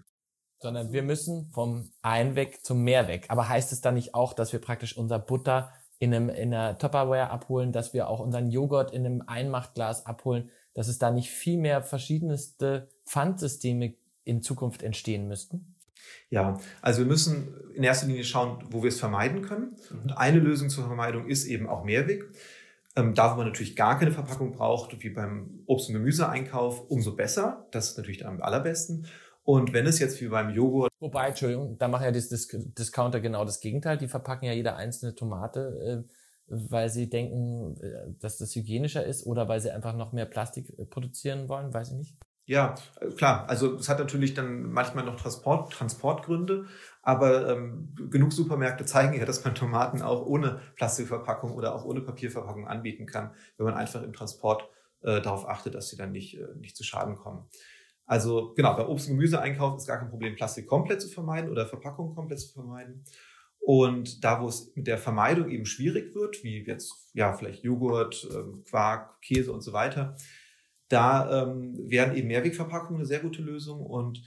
Sondern 0.60 0.92
wir 0.92 1.04
müssen 1.04 1.50
vom 1.52 1.92
Einweg 2.02 2.66
zum 2.66 2.84
Mehrweg. 2.84 3.26
Aber 3.30 3.48
heißt 3.48 3.72
es 3.72 3.82
dann 3.82 3.96
nicht 3.96 4.14
auch, 4.14 4.34
dass 4.34 4.52
wir 4.52 4.60
praktisch 4.60 4.98
unser 4.98 5.20
Butter 5.20 5.72
in, 6.00 6.14
einem, 6.14 6.30
in 6.30 6.54
einer 6.54 6.78
Tupperware 6.78 7.30
abholen, 7.30 7.72
dass 7.72 7.94
wir 7.94 8.10
auch 8.10 8.20
unseren 8.20 8.50
Joghurt 8.50 8.92
in 8.92 9.06
einem 9.06 9.24
Einmachtglas 9.26 10.06
abholen, 10.06 10.50
dass 10.74 10.88
es 10.88 10.98
da 10.98 11.12
nicht 11.12 11.30
viel 11.30 11.58
mehr 11.58 11.82
verschiedenste 11.82 12.90
Pfandsysteme 13.06 13.96
in 14.24 14.42
Zukunft 14.42 14.84
entstehen 14.84 15.28
müssten? 15.28 15.76
Ja, 16.30 16.60
also 16.82 17.00
wir 17.02 17.08
müssen 17.08 17.54
in 17.74 17.84
erster 17.84 18.08
Linie 18.08 18.24
schauen, 18.24 18.64
wo 18.70 18.84
wir 18.84 18.90
es 18.90 19.00
vermeiden 19.00 19.42
können. 19.42 19.76
Mhm. 19.90 20.02
Und 20.04 20.18
eine 20.18 20.40
Lösung 20.40 20.70
zur 20.70 20.86
Vermeidung 20.86 21.28
ist 21.28 21.46
eben 21.46 21.68
auch 21.68 21.84
Mehrweg. 21.84 22.26
Ähm, 22.96 23.14
da, 23.14 23.32
wo 23.32 23.38
man 23.38 23.48
natürlich 23.48 23.76
gar 23.76 24.00
keine 24.00 24.12
Verpackung 24.12 24.52
braucht, 24.52 25.02
wie 25.04 25.10
beim 25.10 25.64
Obst- 25.66 25.90
und 25.90 25.96
Gemüseeinkauf, 25.96 26.90
umso 26.90 27.16
besser. 27.16 27.68
Das 27.72 27.92
ist 27.92 27.98
natürlich 27.98 28.26
am 28.26 28.42
allerbesten. 28.42 29.08
Und 29.50 29.74
wenn 29.74 29.88
es 29.88 29.98
jetzt 29.98 30.22
wie 30.22 30.28
beim 30.28 30.52
Joghurt. 30.52 30.92
Wobei, 31.00 31.30
Entschuldigung, 31.30 31.76
da 31.80 31.88
machen 31.88 32.04
ja 32.04 32.12
die 32.12 32.20
Dis 32.20 32.50
Discounter 32.78 33.20
genau 33.20 33.46
das 33.46 33.62
Gegenteil. 33.62 33.98
Die 33.98 34.08
verpacken 34.08 34.46
ja 34.46 34.54
jede 34.54 34.76
einzelne 34.76 35.16
Tomate, 35.16 36.06
äh, 36.06 36.14
weil 36.46 36.90
sie 36.90 37.10
denken, 37.10 37.76
äh, 37.82 38.14
dass 38.20 38.38
das 38.38 38.54
hygienischer 38.54 39.04
ist 39.04 39.26
oder 39.26 39.48
weil 39.48 39.60
sie 39.60 39.72
einfach 39.72 39.96
noch 39.96 40.14
mehr 40.14 40.28
Plastik 40.28 40.78
äh, 40.78 40.86
produzieren 40.86 41.50
wollen, 41.50 41.74
weiß 41.74 41.90
ich 41.90 41.98
nicht. 41.98 42.16
Ja, 42.46 42.76
klar. 43.18 43.50
Also 43.50 43.78
es 43.78 43.90
hat 43.90 43.98
natürlich 43.98 44.36
dann 44.36 44.72
manchmal 44.72 45.04
noch 45.04 45.16
Transport, 45.16 45.74
Transportgründe, 45.74 46.68
aber 47.02 47.50
ähm, 47.50 47.96
genug 48.12 48.32
Supermärkte 48.32 48.86
zeigen 48.86 49.18
ja, 49.18 49.26
dass 49.26 49.44
man 49.44 49.56
Tomaten 49.56 50.04
auch 50.04 50.28
ohne 50.28 50.62
Plastikverpackung 50.76 51.54
oder 51.54 51.74
auch 51.74 51.86
ohne 51.86 52.02
Papierverpackung 52.02 52.68
anbieten 52.68 53.08
kann, 53.08 53.32
wenn 53.58 53.66
man 53.66 53.74
einfach 53.74 54.04
im 54.04 54.14
Transport 54.14 54.70
äh, 55.02 55.22
darauf 55.22 55.50
achtet, 55.50 55.74
dass 55.74 55.90
sie 55.90 55.98
dann 55.98 56.12
nicht, 56.12 56.38
äh, 56.38 56.46
nicht 56.60 56.78
zu 56.78 56.84
Schaden 56.84 57.16
kommen. 57.16 57.50
Also 58.10 58.56
genau, 58.56 58.76
bei 58.76 58.88
Obst- 58.88 59.08
und 59.08 59.18
Gemüseeinkauf 59.18 59.78
ist 59.78 59.86
gar 59.86 60.00
kein 60.00 60.10
Problem, 60.10 60.36
Plastik 60.36 60.66
komplett 60.66 61.00
zu 61.00 61.10
vermeiden 61.10 61.52
oder 61.52 61.68
Verpackung 61.68 62.16
komplett 62.16 62.40
zu 62.40 62.52
vermeiden. 62.54 63.04
Und 63.60 64.24
da, 64.24 64.42
wo 64.42 64.48
es 64.48 64.76
mit 64.76 64.88
der 64.88 64.98
Vermeidung 64.98 65.48
eben 65.48 65.68
schwierig 65.68 66.16
wird, 66.16 66.44
wie 66.44 66.66
jetzt 66.66 67.12
ja 67.14 67.34
vielleicht 67.34 67.64
Joghurt, 67.64 68.28
ähm, 68.34 68.64
Quark, 68.68 69.22
Käse 69.22 69.54
und 69.54 69.62
so 69.62 69.74
weiter, 69.74 70.16
da 70.88 71.44
ähm, 71.44 71.78
wären 71.88 72.16
eben 72.16 72.30
Mehrwegverpackungen 72.30 73.02
eine 73.02 73.06
sehr 73.06 73.20
gute 73.20 73.44
Lösung 73.44 73.86
und 73.86 74.24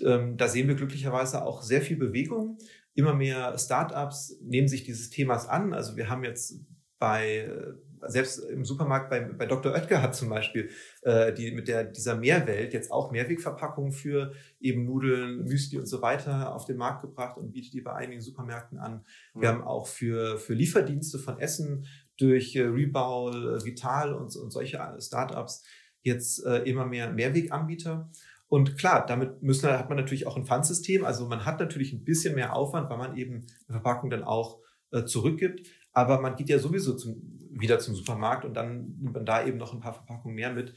ähm, 0.00 0.38
da 0.38 0.48
sehen 0.48 0.66
wir 0.68 0.74
glücklicherweise 0.74 1.44
auch 1.44 1.60
sehr 1.60 1.82
viel 1.82 1.98
Bewegung. 1.98 2.56
Immer 2.94 3.12
mehr 3.12 3.58
Startups 3.58 4.40
nehmen 4.40 4.68
sich 4.68 4.84
dieses 4.84 5.10
Themas 5.10 5.46
an. 5.46 5.74
Also 5.74 5.98
wir 5.98 6.08
haben 6.08 6.24
jetzt 6.24 6.64
bei 6.98 7.40
äh, 7.40 7.74
selbst 8.02 8.38
im 8.38 8.64
Supermarkt 8.64 9.10
bei, 9.10 9.20
bei 9.20 9.46
Dr. 9.46 9.72
Oetker 9.72 10.02
hat 10.02 10.14
zum 10.14 10.28
Beispiel 10.28 10.70
äh, 11.02 11.32
die 11.32 11.52
mit 11.52 11.68
der 11.68 11.84
dieser 11.84 12.16
Mehrwelt 12.16 12.72
jetzt 12.72 12.90
auch 12.90 13.10
Mehrwegverpackungen 13.10 13.92
für 13.92 14.32
eben 14.60 14.84
Nudeln, 14.84 15.44
Müsli 15.44 15.78
und 15.78 15.86
so 15.86 16.02
weiter 16.02 16.54
auf 16.54 16.64
den 16.64 16.76
Markt 16.76 17.02
gebracht 17.02 17.36
und 17.38 17.52
bietet 17.52 17.72
die 17.72 17.80
bei 17.80 17.92
einigen 17.92 18.20
Supermärkten 18.20 18.78
an. 18.78 19.04
Mhm. 19.34 19.40
Wir 19.40 19.48
haben 19.48 19.62
auch 19.62 19.86
für 19.86 20.38
für 20.38 20.54
Lieferdienste 20.54 21.18
von 21.18 21.38
Essen 21.38 21.86
durch 22.16 22.54
äh, 22.56 22.62
Rebau, 22.62 23.30
äh, 23.30 23.64
Vital 23.64 24.14
und, 24.14 24.34
und 24.36 24.50
solche 24.50 24.80
Startups 24.98 25.64
jetzt 26.02 26.44
äh, 26.46 26.58
immer 26.58 26.86
mehr 26.86 27.12
Mehrweganbieter. 27.12 28.10
Und 28.48 28.78
klar, 28.78 29.04
damit 29.06 29.42
müssen, 29.42 29.70
hat 29.70 29.88
man 29.88 29.98
natürlich 29.98 30.26
auch 30.26 30.36
ein 30.36 30.46
Pfandsystem. 30.46 31.04
Also 31.04 31.26
man 31.26 31.44
hat 31.44 31.58
natürlich 31.58 31.92
ein 31.92 32.04
bisschen 32.04 32.34
mehr 32.34 32.54
Aufwand, 32.54 32.88
weil 32.88 32.98
man 32.98 33.16
eben 33.16 33.46
die 33.68 33.72
Verpackung 33.72 34.08
dann 34.08 34.22
auch 34.22 34.60
äh, 34.92 35.04
zurückgibt. 35.04 35.66
Aber 35.92 36.20
man 36.20 36.36
geht 36.36 36.48
ja 36.48 36.58
sowieso 36.58 36.94
zum, 36.94 37.35
wieder 37.60 37.78
zum 37.78 37.94
Supermarkt 37.94 38.44
und 38.44 38.54
dann 38.54 38.96
nimmt 38.98 39.14
man 39.14 39.26
da 39.26 39.44
eben 39.44 39.58
noch 39.58 39.72
ein 39.72 39.80
paar 39.80 39.94
Verpackungen 39.94 40.34
mehr 40.34 40.52
mit. 40.52 40.74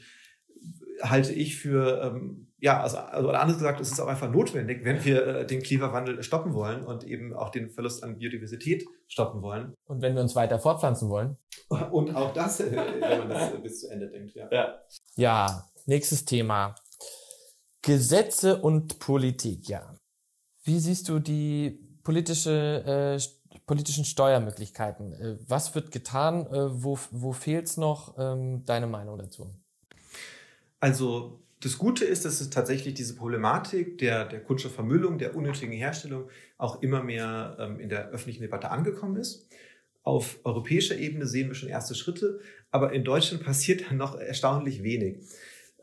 Halte 1.02 1.32
ich 1.32 1.56
für, 1.56 2.02
ähm, 2.02 2.48
ja, 2.58 2.82
also, 2.82 2.98
also 2.98 3.30
anders 3.30 3.56
gesagt, 3.56 3.80
es 3.80 3.90
ist 3.90 4.00
auch 4.00 4.06
einfach 4.06 4.30
notwendig, 4.30 4.84
wenn 4.84 5.02
wir 5.04 5.26
äh, 5.26 5.46
den 5.46 5.62
Klimawandel 5.62 6.22
stoppen 6.22 6.52
wollen 6.52 6.84
und 6.84 7.04
eben 7.04 7.32
auch 7.34 7.50
den 7.50 7.70
Verlust 7.70 8.04
an 8.04 8.18
Biodiversität 8.18 8.84
stoppen 9.08 9.40
wollen. 9.40 9.72
Und 9.86 10.02
wenn 10.02 10.14
wir 10.14 10.20
uns 10.20 10.36
weiter 10.36 10.58
fortpflanzen 10.58 11.08
wollen. 11.08 11.36
Und 11.90 12.14
auch 12.14 12.32
das, 12.32 12.60
äh, 12.60 12.72
wenn 13.00 13.18
man 13.18 13.28
das 13.30 13.62
bis 13.62 13.80
zu 13.80 13.90
Ende 13.90 14.10
denkt, 14.10 14.34
ja. 14.34 14.48
Ja, 14.50 14.74
ja 15.16 15.64
nächstes 15.86 16.24
Thema. 16.24 16.74
Gesetze 17.82 18.60
und 18.60 18.98
Politik, 18.98 19.68
ja. 19.68 19.94
Wie 20.64 20.78
siehst 20.78 21.08
du 21.08 21.18
die 21.18 21.78
politische, 22.02 23.16
äh, 23.16 23.39
politischen 23.70 24.04
Steuermöglichkeiten. 24.04 25.12
Äh, 25.12 25.36
was 25.46 25.76
wird 25.76 25.92
getan? 25.92 26.44
Äh, 26.46 26.82
wo 26.82 26.98
wo 27.12 27.32
fehlt 27.32 27.66
es 27.66 27.76
noch? 27.76 28.16
Ähm, 28.18 28.64
deine 28.64 28.88
Meinung 28.88 29.16
dazu? 29.16 29.48
Also 30.80 31.38
das 31.60 31.78
Gute 31.78 32.04
ist, 32.04 32.24
dass 32.24 32.40
es 32.40 32.50
tatsächlich 32.50 32.94
diese 32.94 33.14
Problematik 33.14 33.98
der, 33.98 34.24
der 34.24 34.42
Kunststoffvermüllung, 34.42 35.18
der 35.18 35.36
unnötigen 35.36 35.72
Herstellung 35.72 36.28
auch 36.58 36.82
immer 36.82 37.04
mehr 37.04 37.56
ähm, 37.60 37.78
in 37.78 37.88
der 37.88 38.08
öffentlichen 38.08 38.42
Debatte 38.42 38.72
angekommen 38.72 39.14
ist. 39.14 39.46
Auf 40.02 40.40
europäischer 40.42 40.96
Ebene 40.96 41.26
sehen 41.26 41.46
wir 41.46 41.54
schon 41.54 41.68
erste 41.68 41.94
Schritte, 41.94 42.40
aber 42.72 42.92
in 42.92 43.04
Deutschland 43.04 43.44
passiert 43.50 43.88
dann 43.88 43.98
noch 43.98 44.18
erstaunlich 44.18 44.82
wenig. 44.82 45.22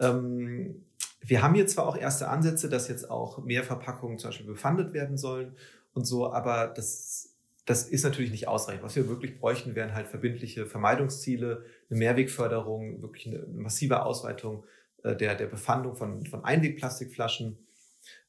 Ähm, 0.02 0.84
wir 1.21 1.41
haben 1.41 1.56
hier 1.56 1.67
zwar 1.67 1.88
auch 1.88 1.95
erste 1.95 2.28
Ansätze, 2.28 2.67
dass 2.67 2.89
jetzt 2.89 3.10
auch 3.10 3.45
mehr 3.45 3.63
Verpackungen 3.63 4.17
zum 4.17 4.32
Beispiel 4.32 4.47
befandet 4.47 4.91
werden 4.91 5.17
sollen 5.17 5.56
und 5.93 6.06
so, 6.06 6.34
aber 6.34 6.67
das, 6.67 7.37
das 7.67 7.84
ist 7.84 8.03
natürlich 8.03 8.32
nicht 8.32 8.47
ausreichend. 8.47 8.82
Was 8.82 8.95
wir 8.95 9.10
wirklich 9.10 9.38
bräuchten, 9.38 9.75
wären 9.75 9.93
halt 9.93 10.08
verbindliche 10.08 10.65
Vermeidungsziele, 10.65 11.65
eine 11.89 11.99
Mehrwegförderung, 11.99 13.01
wirklich 13.01 13.27
eine 13.27 13.45
massive 13.47 14.03
Ausweitung 14.03 14.65
äh, 15.03 15.17
der, 15.17 15.36
der 15.36 15.47
Befandung 15.47 15.97
von, 15.97 16.25
von 16.25 16.45
Einwegplastikflaschen 16.45 17.58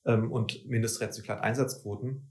ähm, 0.05 0.33
und 0.33 0.69
Mindestrezyklat-Einsatzquoten. 0.69 2.29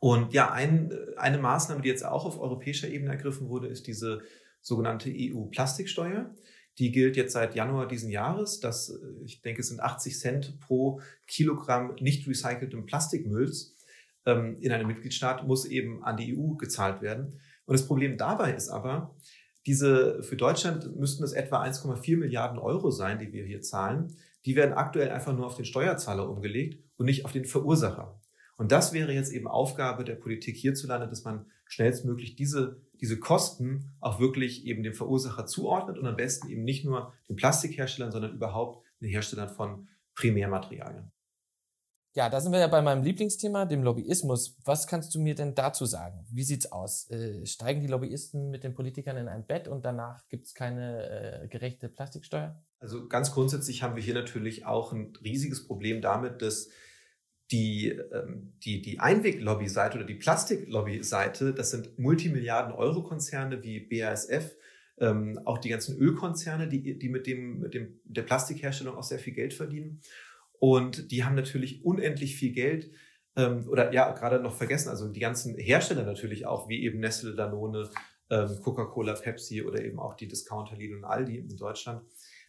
Und 0.00 0.34
ja, 0.34 0.50
ein, 0.50 0.92
eine 1.16 1.38
Maßnahme, 1.38 1.82
die 1.82 1.88
jetzt 1.88 2.04
auch 2.04 2.24
auf 2.24 2.40
europäischer 2.40 2.88
Ebene 2.88 3.12
ergriffen 3.12 3.48
wurde, 3.48 3.68
ist 3.68 3.86
diese 3.86 4.22
sogenannte 4.60 5.12
EU-Plastiksteuer. 5.14 6.34
Die 6.78 6.90
gilt 6.90 7.16
jetzt 7.16 7.34
seit 7.34 7.54
Januar 7.54 7.86
diesen 7.86 8.10
Jahres. 8.10 8.58
Das, 8.58 8.90
äh, 8.90 9.24
ich 9.24 9.40
denke, 9.40 9.60
es 9.60 9.68
sind 9.68 9.78
80 9.78 10.18
Cent 10.18 10.58
pro 10.58 11.00
Kilogramm 11.28 11.94
nicht 12.00 12.26
recyceltem 12.26 12.86
Plastikmülls 12.86 13.73
ähm, 14.26 14.58
in 14.60 14.72
einem 14.72 14.86
Mitgliedstaat, 14.86 15.46
muss 15.46 15.64
eben 15.64 16.02
an 16.04 16.16
die 16.16 16.36
EU 16.36 16.54
gezahlt 16.54 17.02
werden. 17.02 17.40
Und 17.66 17.72
das 17.72 17.86
Problem 17.86 18.16
dabei 18.16 18.52
ist 18.54 18.68
aber, 18.68 19.14
diese, 19.66 20.22
für 20.22 20.36
Deutschland 20.36 20.96
müssten 20.96 21.24
es 21.24 21.32
etwa 21.32 21.62
1,4 21.62 22.18
Milliarden 22.18 22.58
Euro 22.58 22.90
sein, 22.90 23.18
die 23.18 23.32
wir 23.32 23.44
hier 23.44 23.62
zahlen. 23.62 24.16
Die 24.44 24.56
werden 24.56 24.74
aktuell 24.74 25.10
einfach 25.10 25.34
nur 25.34 25.46
auf 25.46 25.56
den 25.56 25.64
Steuerzahler 25.64 26.28
umgelegt 26.28 26.82
und 26.96 27.06
nicht 27.06 27.24
auf 27.24 27.32
den 27.32 27.46
Verursacher. 27.46 28.20
Und 28.56 28.72
das 28.72 28.92
wäre 28.92 29.12
jetzt 29.12 29.32
eben 29.32 29.48
Aufgabe 29.48 30.04
der 30.04 30.14
Politik 30.14 30.56
hierzulande, 30.56 31.08
dass 31.08 31.24
man 31.24 31.46
schnellstmöglich 31.66 32.36
diese, 32.36 32.80
diese 33.00 33.18
Kosten 33.18 33.96
auch 34.00 34.20
wirklich 34.20 34.66
eben 34.66 34.82
dem 34.82 34.94
Verursacher 34.94 35.46
zuordnet 35.46 35.98
und 35.98 36.06
am 36.06 36.16
besten 36.16 36.48
eben 36.48 36.62
nicht 36.62 36.84
nur 36.84 37.12
den 37.28 37.36
Plastikherstellern, 37.36 38.12
sondern 38.12 38.34
überhaupt 38.34 38.84
den 39.00 39.08
Herstellern 39.08 39.48
von 39.48 39.88
Primärmaterialien. 40.14 41.10
Ja, 42.16 42.28
da 42.28 42.40
sind 42.40 42.52
wir 42.52 42.60
ja 42.60 42.68
bei 42.68 42.80
meinem 42.80 43.02
Lieblingsthema, 43.02 43.64
dem 43.64 43.82
Lobbyismus. 43.82 44.56
Was 44.64 44.86
kannst 44.86 45.12
du 45.16 45.20
mir 45.20 45.34
denn 45.34 45.56
dazu 45.56 45.84
sagen? 45.84 46.24
Wie 46.30 46.44
sieht's 46.44 46.70
aus? 46.70 47.10
Äh, 47.10 47.44
steigen 47.44 47.80
die 47.80 47.88
Lobbyisten 47.88 48.50
mit 48.50 48.62
den 48.62 48.72
Politikern 48.72 49.16
in 49.16 49.26
ein 49.26 49.44
Bett 49.44 49.66
und 49.66 49.84
danach 49.84 50.28
gibt's 50.28 50.54
keine 50.54 51.42
äh, 51.42 51.48
gerechte 51.48 51.88
Plastiksteuer? 51.88 52.62
Also 52.78 53.08
ganz 53.08 53.32
grundsätzlich 53.32 53.82
haben 53.82 53.96
wir 53.96 54.02
hier 54.02 54.14
natürlich 54.14 54.64
auch 54.64 54.92
ein 54.92 55.12
riesiges 55.24 55.66
Problem 55.66 56.00
damit, 56.00 56.40
dass 56.40 56.68
die, 57.50 57.88
ähm, 57.88 58.52
die, 58.64 58.80
die 58.80 59.00
Einweglobby-Seite 59.00 59.98
oder 59.98 60.06
die 60.06 60.14
Plastiklobby-Seite, 60.14 61.52
das 61.52 61.72
sind 61.72 61.98
Multimilliarden-Euro-Konzerne 61.98 63.64
wie 63.64 63.80
BASF, 63.80 64.54
ähm, 64.98 65.40
auch 65.44 65.58
die 65.58 65.70
ganzen 65.70 65.98
Ölkonzerne, 65.98 66.68
die, 66.68 66.96
die 66.96 67.08
mit, 67.08 67.26
dem, 67.26 67.58
mit 67.58 67.74
dem, 67.74 68.00
der 68.04 68.22
Plastikherstellung 68.22 68.96
auch 68.96 69.02
sehr 69.02 69.18
viel 69.18 69.32
Geld 69.32 69.52
verdienen. 69.52 70.00
Und 70.58 71.10
die 71.10 71.24
haben 71.24 71.34
natürlich 71.34 71.84
unendlich 71.84 72.36
viel 72.36 72.52
Geld. 72.52 72.90
Ähm, 73.36 73.68
oder 73.68 73.92
ja, 73.92 74.12
gerade 74.12 74.40
noch 74.40 74.54
vergessen, 74.54 74.88
also 74.88 75.08
die 75.08 75.20
ganzen 75.20 75.56
Hersteller 75.56 76.04
natürlich 76.04 76.46
auch, 76.46 76.68
wie 76.68 76.82
eben 76.84 77.00
Nestle, 77.00 77.34
Danone, 77.34 77.90
ähm, 78.30 78.58
Coca-Cola, 78.62 79.14
Pepsi 79.14 79.62
oder 79.62 79.84
eben 79.84 79.98
auch 79.98 80.14
die 80.14 80.28
Discounter 80.28 80.76
Lidl 80.76 80.96
und 80.96 81.04
Aldi 81.04 81.38
in 81.38 81.56
Deutschland. 81.56 82.02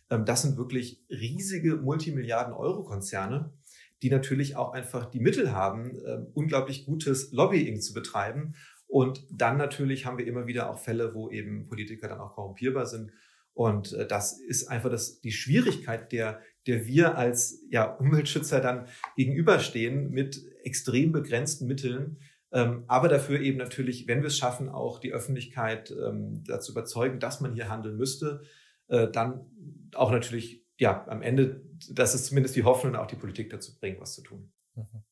Ähm, 0.09 0.25
das 0.25 0.43
sind 0.43 0.57
wirklich 0.57 1.03
riesige 1.09 1.77
Multimilliarden-Euro-Konzerne, 1.77 3.53
die 4.01 4.09
natürlich 4.09 4.55
auch 4.55 4.73
einfach 4.73 5.05
die 5.05 5.19
Mittel 5.19 5.51
haben, 5.51 5.95
äh, 5.95 6.19
unglaublich 6.33 6.85
gutes 6.85 7.31
Lobbying 7.31 7.81
zu 7.81 7.93
betreiben. 7.93 8.55
Und 8.87 9.25
dann 9.31 9.57
natürlich 9.57 10.05
haben 10.05 10.17
wir 10.17 10.27
immer 10.27 10.47
wieder 10.47 10.69
auch 10.69 10.79
Fälle, 10.79 11.15
wo 11.15 11.29
eben 11.29 11.67
Politiker 11.67 12.07
dann 12.07 12.19
auch 12.19 12.35
korrumpierbar 12.35 12.85
sind. 12.85 13.11
Und 13.53 13.93
äh, 13.93 14.07
das 14.07 14.39
ist 14.39 14.67
einfach 14.67 14.91
das, 14.91 15.21
die 15.21 15.31
Schwierigkeit, 15.31 16.11
der, 16.11 16.41
der 16.67 16.85
wir 16.87 17.17
als 17.17 17.63
ja, 17.69 17.85
Umweltschützer 17.85 18.59
dann 18.61 18.87
gegenüberstehen 19.15 20.09
mit 20.11 20.43
extrem 20.63 21.11
begrenzten 21.11 21.67
Mitteln. 21.67 22.19
Ähm, 22.51 22.85
aber 22.87 23.07
dafür 23.07 23.41
eben 23.41 23.57
natürlich, 23.57 24.07
wenn 24.07 24.21
wir 24.21 24.27
es 24.27 24.37
schaffen, 24.37 24.69
auch 24.69 24.99
die 24.99 25.13
Öffentlichkeit 25.13 25.91
ähm, 25.91 26.43
dazu 26.45 26.71
überzeugen, 26.71 27.19
dass 27.19 27.41
man 27.41 27.53
hier 27.53 27.69
handeln 27.69 27.97
müsste, 27.97 28.41
äh, 28.87 29.09
dann 29.09 29.45
auch 29.93 30.11
natürlich, 30.11 30.63
ja, 30.77 31.05
am 31.07 31.21
Ende, 31.21 31.61
dass 31.91 32.13
es 32.13 32.25
zumindest 32.25 32.55
die 32.55 32.63
Hoffnung 32.63 32.95
auch 32.95 33.07
die 33.07 33.15
Politik 33.15 33.49
dazu 33.49 33.77
bringt, 33.77 33.99
was 33.99 34.13
zu 34.13 34.21
tun. 34.21 34.51
Mhm. 34.75 35.03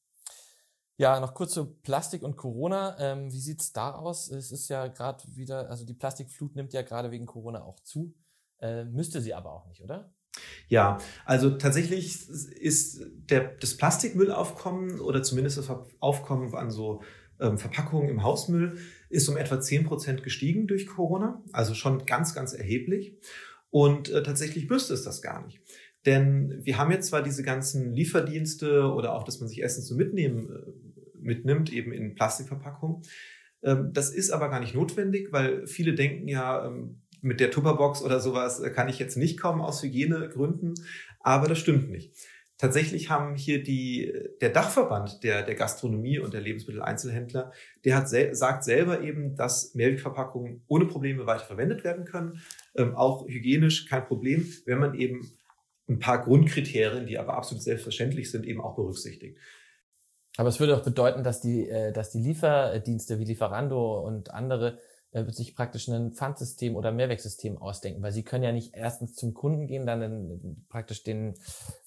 Ja, 0.97 1.19
noch 1.19 1.33
kurz 1.33 1.53
zu 1.53 1.65
Plastik 1.81 2.21
und 2.21 2.37
Corona. 2.37 2.95
Ähm, 2.99 3.31
wie 3.31 3.39
sieht's 3.39 3.73
da 3.73 3.93
aus? 3.93 4.29
Es 4.29 4.51
ist 4.51 4.69
ja 4.69 4.87
gerade 4.87 5.23
wieder, 5.35 5.69
also 5.69 5.85
die 5.85 5.95
Plastikflut 5.95 6.55
nimmt 6.55 6.71
ja 6.71 6.83
gerade 6.83 7.09
wegen 7.09 7.25
Corona 7.25 7.63
auch 7.63 7.79
zu. 7.79 8.15
Äh, 8.59 8.85
müsste 8.85 9.19
sie 9.19 9.33
aber 9.33 9.51
auch 9.51 9.65
nicht, 9.65 9.81
oder? 9.81 10.13
Ja, 10.69 10.97
also 11.25 11.51
tatsächlich 11.51 12.29
ist 12.29 13.05
der, 13.29 13.55
das 13.59 13.77
Plastikmüllaufkommen 13.77 14.99
oder 14.99 15.21
zumindest 15.23 15.57
das 15.57 15.69
Aufkommen 15.99 16.53
an 16.55 16.71
so 16.71 17.01
ähm, 17.39 17.57
Verpackungen 17.57 18.09
im 18.09 18.23
Hausmüll 18.23 18.77
ist 19.09 19.27
um 19.29 19.37
etwa 19.37 19.59
10 19.59 19.85
Prozent 19.85 20.23
gestiegen 20.23 20.67
durch 20.67 20.87
Corona. 20.87 21.43
Also 21.51 21.73
schon 21.73 22.05
ganz, 22.05 22.33
ganz 22.33 22.53
erheblich. 22.53 23.17
Und 23.69 24.09
äh, 24.09 24.23
tatsächlich 24.23 24.69
müsste 24.69 24.93
es 24.93 25.03
das 25.03 25.21
gar 25.21 25.45
nicht. 25.45 25.61
Denn 26.05 26.59
wir 26.63 26.77
haben 26.77 26.91
jetzt 26.91 27.07
zwar 27.07 27.21
diese 27.21 27.43
ganzen 27.43 27.93
Lieferdienste 27.93 28.91
oder 28.91 29.13
auch, 29.13 29.23
dass 29.23 29.39
man 29.39 29.49
sich 29.49 29.63
Essen 29.63 29.83
zu 29.83 29.95
mitnehmen, 29.95 30.49
äh, 30.49 31.17
mitnimmt, 31.19 31.71
eben 31.71 31.91
in 31.91 32.15
Plastikverpackungen. 32.15 33.03
Ähm, 33.63 33.91
das 33.93 34.09
ist 34.09 34.31
aber 34.31 34.49
gar 34.49 34.59
nicht 34.59 34.75
notwendig, 34.75 35.31
weil 35.31 35.65
viele 35.67 35.93
denken 35.93 36.27
ja, 36.27 36.65
ähm, 36.65 37.02
mit 37.23 37.39
der 37.39 37.51
Tupperbox 37.51 38.03
oder 38.03 38.19
sowas 38.19 38.59
äh, 38.59 38.69
kann 38.69 38.89
ich 38.89 38.99
jetzt 38.99 39.17
nicht 39.17 39.39
kommen 39.39 39.61
aus 39.61 39.81
Hygienegründen, 39.81 40.75
aber 41.19 41.47
das 41.47 41.59
stimmt 41.59 41.89
nicht. 41.89 42.13
Tatsächlich 42.57 43.09
haben 43.09 43.35
hier 43.35 43.63
die, 43.63 44.13
der 44.39 44.49
Dachverband 44.49 45.23
der, 45.23 45.41
der 45.41 45.55
Gastronomie 45.55 46.19
und 46.19 46.33
der 46.33 46.41
Lebensmitteleinzelhändler, 46.41 47.51
der 47.83 47.95
hat 47.95 48.07
sel 48.07 48.35
sagt 48.35 48.63
selber 48.63 49.01
eben, 49.01 49.35
dass 49.35 49.73
Mehrwegverpackungen 49.73 50.63
ohne 50.67 50.85
Probleme 50.85 51.25
weiter 51.25 51.45
verwendet 51.45 51.83
werden 51.83 52.05
können. 52.05 52.41
Ähm, 52.75 52.95
auch 52.95 53.27
hygienisch 53.27 53.87
kein 53.87 54.05
Problem, 54.05 54.47
wenn 54.65 54.79
man 54.79 54.93
eben 54.93 55.31
ein 55.89 55.99
paar 55.99 56.23
Grundkriterien, 56.23 57.07
die 57.07 57.17
aber 57.17 57.33
absolut 57.33 57.63
selbstverständlich 57.63 58.31
sind, 58.31 58.45
eben 58.45 58.61
auch 58.61 58.75
berücksichtigt. 58.75 59.37
Aber 60.37 60.49
es 60.49 60.59
würde 60.59 60.77
auch 60.77 60.83
bedeuten, 60.83 61.23
dass 61.23 61.41
die, 61.41 61.67
äh, 61.67 61.91
dass 61.91 62.11
die 62.11 62.19
Lieferdienste 62.19 63.19
wie 63.19 63.25
Lieferando 63.25 63.99
und 63.99 64.31
andere 64.31 64.79
äh, 65.13 65.31
sich 65.31 65.55
praktisch 65.55 65.87
ein 65.87 66.13
Pfandsystem 66.13 66.75
oder 66.75 66.91
Mehrwegsystem 66.91 67.57
ausdenken, 67.57 68.01
weil 68.01 68.11
sie 68.11 68.23
können 68.23 68.43
ja 68.43 68.51
nicht 68.51 68.75
erstens 68.75 69.15
zum 69.15 69.33
Kunden 69.33 69.67
gehen, 69.67 69.85
dann 69.85 70.01
den, 70.01 70.65
praktisch 70.69 71.03
den, 71.03 71.35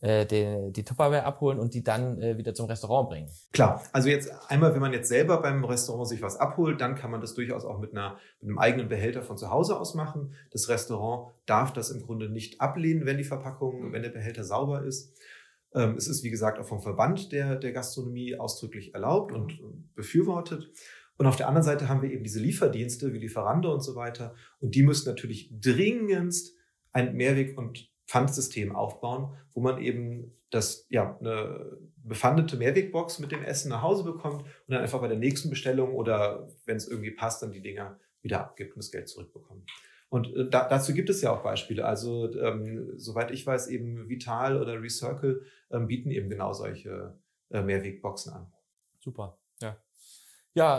äh, 0.00 0.24
den, 0.26 0.72
die 0.72 0.84
Tupperware 0.84 1.24
abholen 1.24 1.58
und 1.58 1.74
die 1.74 1.82
dann 1.82 2.20
äh, 2.20 2.38
wieder 2.38 2.54
zum 2.54 2.66
Restaurant 2.66 3.08
bringen. 3.08 3.30
Klar, 3.52 3.82
also 3.92 4.08
jetzt 4.08 4.30
einmal, 4.48 4.74
wenn 4.74 4.80
man 4.80 4.92
jetzt 4.92 5.08
selber 5.08 5.42
beim 5.42 5.64
Restaurant 5.64 6.08
sich 6.08 6.22
was 6.22 6.36
abholt, 6.36 6.80
dann 6.80 6.94
kann 6.94 7.10
man 7.10 7.20
das 7.20 7.34
durchaus 7.34 7.64
auch 7.64 7.78
mit, 7.78 7.92
einer, 7.92 8.18
mit 8.40 8.48
einem 8.48 8.58
eigenen 8.58 8.88
Behälter 8.88 9.22
von 9.22 9.36
zu 9.36 9.50
Hause 9.50 9.78
aus 9.78 9.94
machen. 9.94 10.34
Das 10.52 10.68
Restaurant 10.68 11.32
darf 11.46 11.72
das 11.72 11.90
im 11.90 12.02
Grunde 12.02 12.28
nicht 12.28 12.60
ablehnen, 12.60 13.06
wenn 13.06 13.18
die 13.18 13.24
Verpackung, 13.24 13.92
wenn 13.92 14.02
der 14.02 14.10
Behälter 14.10 14.44
sauber 14.44 14.84
ist. 14.84 15.16
Ähm, 15.74 15.96
es 15.96 16.08
ist, 16.08 16.22
wie 16.24 16.30
gesagt, 16.30 16.58
auch 16.58 16.66
vom 16.66 16.80
Verband 16.80 17.32
der, 17.32 17.56
der 17.56 17.72
Gastronomie 17.72 18.36
ausdrücklich 18.36 18.94
erlaubt 18.94 19.32
und 19.32 19.58
befürwortet. 19.94 20.70
Und 21.18 21.26
auf 21.26 21.37
der 21.37 21.48
anderen 21.48 21.64
Seite 21.64 21.88
haben 21.88 22.02
wir 22.02 22.11
eben 22.11 22.24
diese 22.24 22.40
Lieferdienste 22.40 23.12
wie 23.12 23.18
Lieferando 23.18 23.72
und 23.72 23.81
so 23.81 23.96
weiter. 23.96 24.35
Und 24.61 24.74
die 24.74 24.83
müssen 24.83 25.09
natürlich 25.09 25.50
dringendst 25.61 26.55
ein 26.92 27.16
Mehrweg- 27.16 27.57
und 27.57 27.90
Pfandsystem 28.07 28.74
aufbauen, 28.74 29.37
wo 29.52 29.61
man 29.61 29.79
eben 29.79 30.33
das, 30.50 30.87
ja, 30.90 31.18
eine 31.18 31.76
befandete 31.96 32.57
Mehrwegbox 32.57 33.18
mit 33.18 33.33
dem 33.33 33.42
Essen 33.42 33.68
nach 33.68 33.83
Hause 33.83 34.05
bekommt 34.05 34.42
und 34.42 34.50
dann 34.68 34.81
einfach 34.81 35.00
bei 35.00 35.09
der 35.09 35.18
nächsten 35.18 35.50
Bestellung 35.50 35.94
oder 35.94 36.48
wenn 36.66 36.76
es 36.76 36.87
irgendwie 36.87 37.11
passt, 37.11 37.42
dann 37.42 37.50
die 37.50 37.61
Dinger 37.62 37.98
wieder 38.22 38.40
abgibt 38.40 38.74
und 38.74 38.79
das 38.79 38.92
Geld 38.92 39.09
zurückbekommt. 39.09 39.68
Und 40.09 40.35
äh, 40.37 40.48
da, 40.48 40.68
dazu 40.68 40.94
gibt 40.94 41.11
es 41.11 41.20
ja 41.20 41.33
auch 41.33 41.42
Beispiele. 41.42 41.85
Also 41.85 42.33
ähm, 42.38 42.92
soweit 42.96 43.33
ich 43.33 43.44
weiß, 43.44 43.68
eben 43.68 44.09
Vital 44.09 44.61
oder 44.61 44.81
Recircle 44.81 45.42
ähm, 45.70 45.88
bieten 45.88 46.11
eben 46.11 46.31
genau 46.31 46.52
solche 46.52 47.18
äh, 47.50 47.62
Mehrwegboxen 47.62 48.33
an. 48.33 48.52
Super. 49.00 49.37
Ja, 49.61 49.76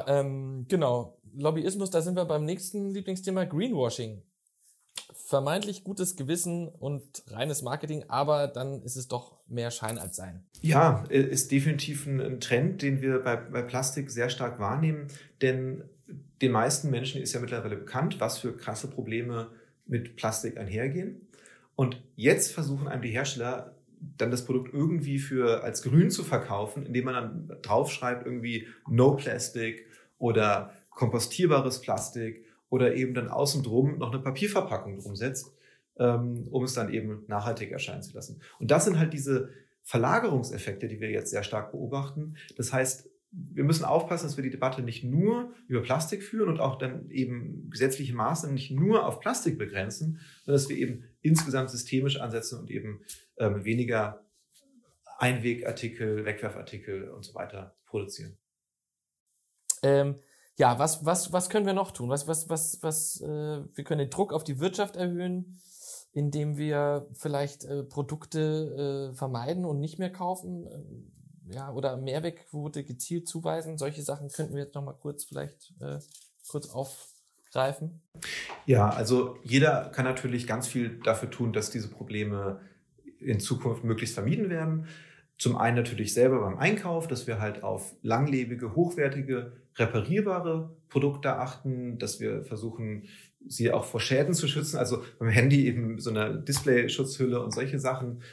ähm, 0.08 0.66
genau. 0.68 1.20
Lobbyismus, 1.36 1.92
da 1.92 2.02
sind 2.02 2.16
wir 2.16 2.26
beim 2.26 2.46
nächsten 2.46 2.90
Lieblingsthema 2.94 3.46
Greenwashing. 3.46 4.24
vermeintlich 5.28 5.84
gutes 5.84 6.16
Gewissen 6.16 6.68
und 6.68 7.24
reines 7.28 7.62
Marketing, 7.62 8.06
aber 8.08 8.48
dann 8.48 8.82
ist 8.82 8.96
es 8.96 9.08
doch 9.08 9.38
mehr 9.48 9.72
Schein 9.72 9.98
als 9.98 10.16
Sein. 10.16 10.46
Ja, 10.62 11.04
ist 11.10 11.52
definitiv 11.52 12.08
ein 12.08 12.40
Trend, 12.40 12.82
den 12.82 13.02
wir 13.02 13.20
bei, 13.20 13.36
bei 13.36 13.62
Plastik 13.62 14.10
sehr 14.10 14.30
stark 14.30 14.60
wahrnehmen, 14.60 15.08
denn 15.42 15.84
den 16.42 16.52
meisten 16.52 16.90
Menschen 16.90 17.22
ist 17.22 17.34
ja 17.34 17.40
mittlerweile 17.40 17.76
bekannt, 17.76 18.20
was 18.20 18.40
für 18.40 18.56
krasse 18.56 18.88
Probleme 18.90 19.52
mit 19.86 20.16
Plastik 20.16 20.58
einhergehen. 20.58 21.28
Und 21.76 22.02
jetzt 22.16 22.54
versuchen 22.54 22.88
einem 22.88 23.02
die 23.02 23.12
Hersteller 23.12 23.77
dann 24.00 24.32
das 24.32 24.46
Produkt 24.46 24.74
irgendwie 24.74 25.20
für 25.20 25.64
als 25.64 25.82
grün 25.82 26.10
zu 26.12 26.24
verkaufen, 26.24 26.86
indem 26.86 27.06
man 27.06 27.14
dann 27.14 27.62
draufschreibt 27.62 28.26
irgendwie 28.26 28.68
No 28.88 29.16
Plastic 29.16 29.88
oder 30.18 30.74
kompostierbares 30.90 31.82
Plastik 31.82 32.46
oder 32.70 32.96
eben 32.96 33.14
dann 33.14 33.30
außen 33.30 33.64
drum 33.64 33.98
noch 33.98 34.12
eine 34.12 34.22
Papierverpackung 34.22 35.00
drum 35.00 35.16
setzt, 35.16 35.56
ähm, 35.98 36.48
um 36.52 36.64
es 36.64 36.74
dann 36.74 36.92
eben 36.92 37.24
nachhaltig 37.28 37.72
erscheinen 37.72 38.04
zu 38.04 38.14
lassen. 38.14 38.42
Und 38.60 38.72
das 38.72 38.86
sind 38.86 39.00
halt 39.00 39.14
diese 39.14 39.50
Verlagerungseffekte, 39.84 40.88
die 40.88 41.00
wir 41.00 41.10
jetzt 41.10 41.32
sehr 41.32 41.44
stark 41.44 41.72
beobachten. 41.72 42.36
Das 42.58 42.74
heißt, 42.74 43.10
wir 43.32 43.64
müssen 43.64 43.86
aufpassen, 43.86 44.26
dass 44.26 44.38
wir 44.38 44.44
die 44.44 44.50
Debatte 44.50 44.82
nicht 44.82 45.04
nur 45.04 45.54
über 45.68 45.82
Plastik 45.82 46.24
führen 46.24 46.50
und 46.50 46.60
auch 46.60 46.78
dann 46.78 47.10
eben 47.10 47.70
gesetzliche 47.70 48.16
Maßnahmen 48.16 48.56
nicht 48.56 48.72
nur 48.72 49.06
auf 49.06 49.20
Plastik 49.20 49.58
begrenzen, 49.58 50.20
sondern 50.44 50.62
dass 50.62 50.70
wir 50.70 50.78
eben 50.78 51.04
insgesamt 51.22 51.70
systemisch 51.70 52.20
ansetzen 52.20 52.60
und 52.60 52.72
eben 52.72 53.02
ähm, 53.38 53.66
weniger 53.66 54.26
Einwegartikel, 55.18 56.26
Wegwerfartikel 56.26 57.10
und 57.10 57.24
so 57.24 57.34
weiter 57.34 57.76
produzieren. 57.86 58.38
Ähm, 59.84 60.16
ja, 60.58 60.80
was, 60.80 61.06
was, 61.06 61.32
was 61.32 61.50
können 61.50 61.66
wir 61.66 61.74
noch 61.74 61.92
tun? 61.92 62.10
Was, 62.10 62.28
was, 62.28 62.50
was, 62.50 62.80
was, 62.82 63.22
äh, 63.22 63.28
wir 63.28 63.84
können 63.84 64.00
den 64.00 64.10
Druck 64.10 64.34
auf 64.34 64.44
die 64.44 64.60
Wirtschaft 64.60 64.96
erhöhen, 64.96 65.60
indem 66.14 66.58
wir 66.58 67.08
vielleicht 67.14 67.64
äh, 67.66 67.84
Produkte 67.84 69.12
äh, 69.12 69.16
vermeiden 69.16 69.66
und 69.66 69.80
nicht 69.80 70.00
mehr 70.00 70.12
kaufen. 70.12 70.68
Äh, 70.68 71.54
ja, 71.56 71.72
oder 71.72 71.96
Mehrwegquote 71.98 72.84
gezielt 72.84 73.28
zuweisen. 73.28 73.78
Solche 73.78 74.02
Sachen 74.02 74.30
könnten 74.30 74.56
wir 74.56 74.64
jetzt 74.64 74.76
nochmal 74.76 74.96
kurz 75.00 75.24
vielleicht 75.24 75.74
äh, 75.80 76.00
kurz 76.48 76.70
aufgreifen. 76.70 78.02
Ja, 78.66 78.90
also 78.90 79.38
jeder 79.44 79.90
kann 79.90 80.06
natürlich 80.06 80.48
ganz 80.48 80.68
viel 80.68 81.00
dafür 81.00 81.30
tun, 81.30 81.54
dass 81.54 81.70
diese 81.70 81.88
Probleme 81.88 82.60
in 83.20 83.40
Zukunft 83.40 83.84
möglichst 83.84 84.16
vermieden 84.16 84.50
werden. 84.50 84.88
Zum 85.38 85.56
einen 85.56 85.78
natürlich 85.78 86.14
selber 86.14 86.40
beim 86.40 86.58
Einkauf, 86.58 87.08
dass 87.08 87.28
wir 87.28 87.40
halt 87.40 87.64
auf 87.64 87.96
langlebige, 88.02 88.76
hochwertige, 88.76 89.54
reparierbare 89.76 90.76
Produkte 90.90 91.36
achten, 91.36 92.00
dass 92.00 92.20
wir 92.20 92.44
versuchen, 92.44 93.04
sie 93.46 93.72
auch 93.72 93.86
vor 93.86 94.00
Schäden 94.00 94.34
zu 94.34 94.48
schützen. 94.48 94.78
Also 94.78 95.04
beim 95.20 95.30
Handy 95.30 95.68
eben 95.68 96.00
so 96.00 96.10
eine 96.10 96.40
Display-Schutzhülle 96.42 97.42
und 97.44 97.54
solche 97.54 97.80
Sachen. 97.80 98.24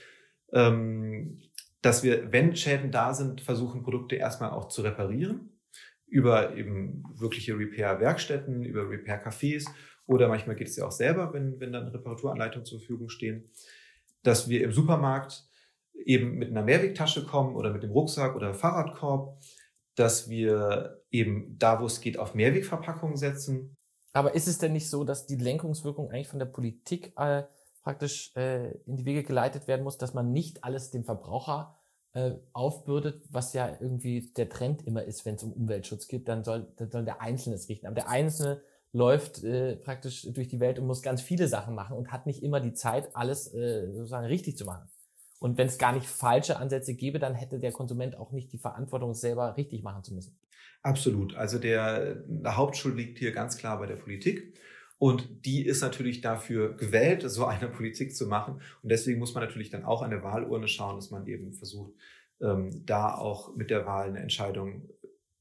Ähm, 0.53 1.43
dass 1.83 2.03
wir, 2.03 2.33
wenn 2.33 2.57
Schäden 2.57 2.91
da 2.91 3.13
sind, 3.13 3.43
versuchen, 3.43 3.83
Produkte 3.83 4.17
erstmal 4.17 4.51
auch 4.51 4.69
zu 4.69 4.81
reparieren. 4.81 5.51
Über 6.07 6.57
eben 6.57 7.05
wirkliche 7.15 7.59
Repair-Werkstätten, 7.59 8.65
über 8.65 8.89
Repair-Cafés 8.89 9.67
oder 10.07 10.29
manchmal 10.29 10.57
geht 10.57 10.69
es 10.69 10.77
ja 10.77 10.87
auch 10.87 10.93
selber, 10.93 11.33
wenn, 11.33 11.61
wenn 11.61 11.73
dann 11.73 11.89
Reparaturanleitungen 11.89 12.67
zur 12.67 12.79
Verfügung 12.79 13.09
stehen. 13.09 13.51
Dass 14.25 14.49
wir 14.49 14.65
im 14.65 14.73
Supermarkt 14.73 15.47
eben 15.95 16.35
mit 16.35 16.51
einer 16.51 16.63
Mehrwegtasche 16.63 17.25
kommen 17.25 17.55
oder 17.55 17.73
mit 17.73 17.83
dem 17.83 17.93
Rucksack 17.93 18.35
oder 18.35 18.53
Fahrradkorb, 18.53 19.41
dass 19.95 20.29
wir 20.29 21.03
eben 21.11 21.57
da, 21.59 21.81
wo 21.81 21.87
es 21.87 22.01
geht, 22.01 22.19
auf 22.19 22.35
Mehrwegverpackungen 22.35 23.17
setzen. 23.17 23.77
Aber 24.13 24.35
ist 24.35 24.49
es 24.49 24.59
denn 24.59 24.73
nicht 24.73 24.91
so, 24.91 25.05
dass 25.05 25.27
die 25.27 25.37
Lenkungswirkung 25.37 26.11
eigentlich 26.11 26.29
von 26.29 26.39
der 26.39 26.47
Politik 26.47 27.13
äh, 27.17 27.45
praktisch 27.83 28.35
äh, 28.37 28.73
in 28.87 28.97
die 28.97 29.05
Wege 29.05 29.23
geleitet 29.23 29.69
werden 29.69 29.85
muss, 29.85 29.99
dass 29.99 30.15
man 30.15 30.33
nicht 30.33 30.65
alles 30.65 30.91
dem 30.91 31.05
Verbraucher 31.05 31.77
äh, 32.13 32.33
aufbürdet, 32.53 33.25
was 33.31 33.53
ja 33.53 33.77
irgendwie 33.81 34.33
der 34.37 34.49
Trend 34.49 34.87
immer 34.87 35.03
ist, 35.03 35.25
wenn 35.27 35.35
es 35.35 35.43
um 35.43 35.53
Umweltschutz 35.53 36.09
geht, 36.09 36.29
dann 36.29 36.45
soll, 36.45 36.73
dann 36.77 36.91
soll 36.91 37.05
der 37.05 37.21
Einzelne 37.21 37.57
es 37.57 37.69
richten. 37.69 37.87
Aber 37.87 37.97
der 37.97 38.09
Einzelne 38.09 38.63
läuft 38.95 39.43
äh, 39.43 39.75
praktisch 39.75 40.23
durch 40.33 40.47
die 40.47 40.61
Welt 40.61 40.79
und 40.79 40.87
muss 40.87 41.03
ganz 41.03 41.21
viele 41.21 41.49
Sachen 41.49 41.75
machen 41.75 41.97
und 41.97 42.13
hat 42.13 42.27
nicht 42.27 42.43
immer 42.43 42.61
die 42.61 42.73
Zeit, 42.73 43.15
alles 43.15 43.53
äh, 43.53 43.93
sozusagen 43.93 44.27
richtig 44.27 44.57
zu 44.57 44.65
machen. 44.65 44.89
Und 45.41 45.59
wenn 45.59 45.67
es 45.67 45.79
gar 45.79 45.93
nicht 45.93 46.07
falsche 46.07 46.59
Ansätze 46.59 46.95
gäbe, 46.95 47.19
dann 47.19 47.35
hätte 47.35 47.59
der 47.59 47.73
Konsument 47.73 48.17
auch 48.17 48.31
nicht 48.31 48.53
die 48.53 48.59
Verantwortung, 48.59 49.11
es 49.11 49.21
selber 49.21 49.57
richtig 49.57 49.83
machen 49.83 50.05
zu 50.05 50.15
müssen. 50.15 50.39
Absolut. 50.83 51.35
Also 51.35 51.59
der, 51.59 52.15
der 52.27 52.57
Hauptschuld 52.57 52.97
liegt 52.97 53.19
hier 53.19 53.33
ganz 53.33 53.57
klar 53.57 53.79
bei 53.81 53.87
der 53.87 53.97
Politik. 53.97 54.57
Und 54.99 55.45
die 55.45 55.67
ist 55.67 55.83
natürlich 55.83 56.21
dafür 56.21 56.77
gewählt, 56.77 57.29
so 57.29 57.47
eine 57.47 57.69
Politik 57.69 58.15
zu 58.15 58.27
machen. 58.27 58.61
Und 58.83 58.93
deswegen 58.93 59.19
muss 59.19 59.35
man 59.35 59.43
natürlich 59.43 59.71
dann 59.71 59.85
auch 59.85 60.03
an 60.03 60.11
der 60.11 60.23
Wahlurne 60.23 60.69
schauen, 60.69 60.97
dass 60.97 61.11
man 61.11 61.27
eben 61.27 61.53
versucht, 61.53 61.93
ähm, 62.41 62.87
da 62.87 63.15
auch 63.17 63.57
mit 63.57 63.71
der 63.71 63.87
Wahl 63.87 64.09
eine 64.09 64.21
Entscheidung 64.21 64.89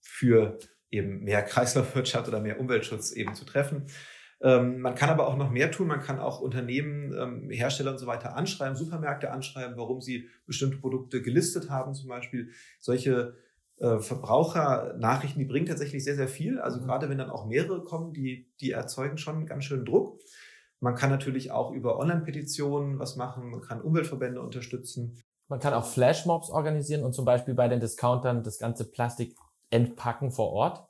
für 0.01 0.57
eben 0.93 1.23
mehr 1.23 1.41
Kreislaufwirtschaft 1.43 2.27
oder 2.27 2.39
mehr 2.39 2.59
Umweltschutz 2.59 3.11
eben 3.11 3.33
zu 3.35 3.45
treffen. 3.45 3.87
Ähm, 4.41 4.81
man 4.81 4.95
kann 4.95 5.09
aber 5.09 5.27
auch 5.27 5.37
noch 5.37 5.49
mehr 5.49 5.71
tun. 5.71 5.87
Man 5.87 6.01
kann 6.01 6.19
auch 6.19 6.41
Unternehmen, 6.41 7.13
ähm, 7.17 7.49
Hersteller 7.49 7.91
und 7.91 7.97
so 7.97 8.07
weiter 8.07 8.35
anschreiben, 8.35 8.75
Supermärkte 8.75 9.31
anschreiben, 9.31 9.77
warum 9.77 10.01
sie 10.01 10.29
bestimmte 10.45 10.77
Produkte 10.77 11.21
gelistet 11.21 11.69
haben 11.69 11.93
zum 11.93 12.09
Beispiel. 12.09 12.49
Solche 12.79 13.35
äh, 13.77 13.99
Verbrauchernachrichten, 13.99 15.39
die 15.39 15.47
bringen 15.47 15.65
tatsächlich 15.65 16.03
sehr, 16.03 16.15
sehr 16.15 16.27
viel. 16.27 16.59
Also 16.59 16.79
mhm. 16.79 16.85
gerade 16.85 17.09
wenn 17.09 17.17
dann 17.17 17.29
auch 17.29 17.45
mehrere 17.45 17.83
kommen, 17.83 18.13
die, 18.13 18.51
die 18.59 18.71
erzeugen 18.71 19.17
schon 19.17 19.45
ganz 19.45 19.63
schön 19.63 19.85
Druck. 19.85 20.19
Man 20.81 20.95
kann 20.95 21.09
natürlich 21.09 21.51
auch 21.51 21.71
über 21.71 21.97
Online-Petitionen 21.97 22.99
was 22.99 23.15
machen. 23.15 23.49
Man 23.49 23.61
kann 23.61 23.81
Umweltverbände 23.81 24.41
unterstützen. 24.41 25.23
Man 25.47 25.59
kann 25.61 25.73
auch 25.73 25.85
Flashmobs 25.85 26.49
organisieren 26.49 27.03
und 27.03 27.13
zum 27.13 27.23
Beispiel 27.23 27.53
bei 27.53 27.69
den 27.69 27.79
Discountern 27.79 28.43
das 28.43 28.59
ganze 28.59 28.91
Plastik 28.91 29.35
entpacken 29.73 30.31
vor 30.31 30.51
Ort. 30.51 30.87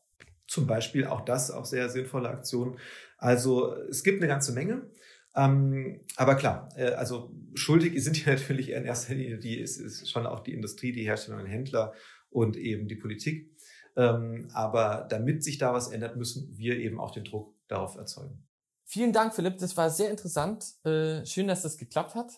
Zum 0.47 0.67
Beispiel 0.67 1.07
auch 1.07 1.21
das, 1.21 1.51
auch 1.51 1.65
sehr 1.65 1.89
sinnvolle 1.89 2.29
Aktion. 2.29 2.77
Also 3.17 3.73
es 3.89 4.03
gibt 4.03 4.21
eine 4.21 4.27
ganze 4.27 4.51
Menge. 4.51 4.89
Ähm, 5.35 6.01
aber 6.15 6.35
klar, 6.35 6.69
äh, 6.75 6.91
also 6.91 7.33
schuldig 7.55 8.03
sind 8.03 8.17
hier 8.17 8.33
natürlich 8.35 8.69
in 8.69 8.85
erster 8.85 9.15
Linie 9.15 9.39
die, 9.39 9.59
ist, 9.59 9.79
ist 9.79 10.11
schon 10.11 10.27
auch 10.27 10.41
die 10.41 10.53
Industrie, 10.53 10.91
die 10.91 11.03
Hersteller 11.03 11.39
und 11.39 11.47
Händler 11.47 11.93
und 12.29 12.55
eben 12.57 12.87
die 12.87 12.95
Politik. 12.95 13.49
Ähm, 13.95 14.49
aber 14.53 15.07
damit 15.09 15.43
sich 15.43 15.57
da 15.57 15.73
was 15.73 15.91
ändert, 15.91 16.17
müssen 16.17 16.55
wir 16.57 16.77
eben 16.77 16.99
auch 16.99 17.11
den 17.11 17.23
Druck 17.23 17.55
darauf 17.67 17.95
erzeugen. 17.95 18.43
Vielen 18.85 19.13
Dank, 19.13 19.33
Philipp. 19.33 19.57
Das 19.57 19.75
war 19.77 19.89
sehr 19.89 20.11
interessant. 20.11 20.65
Äh, 20.83 21.25
schön, 21.25 21.47
dass 21.47 21.63
das 21.63 21.77
geklappt 21.77 22.15
hat. 22.15 22.33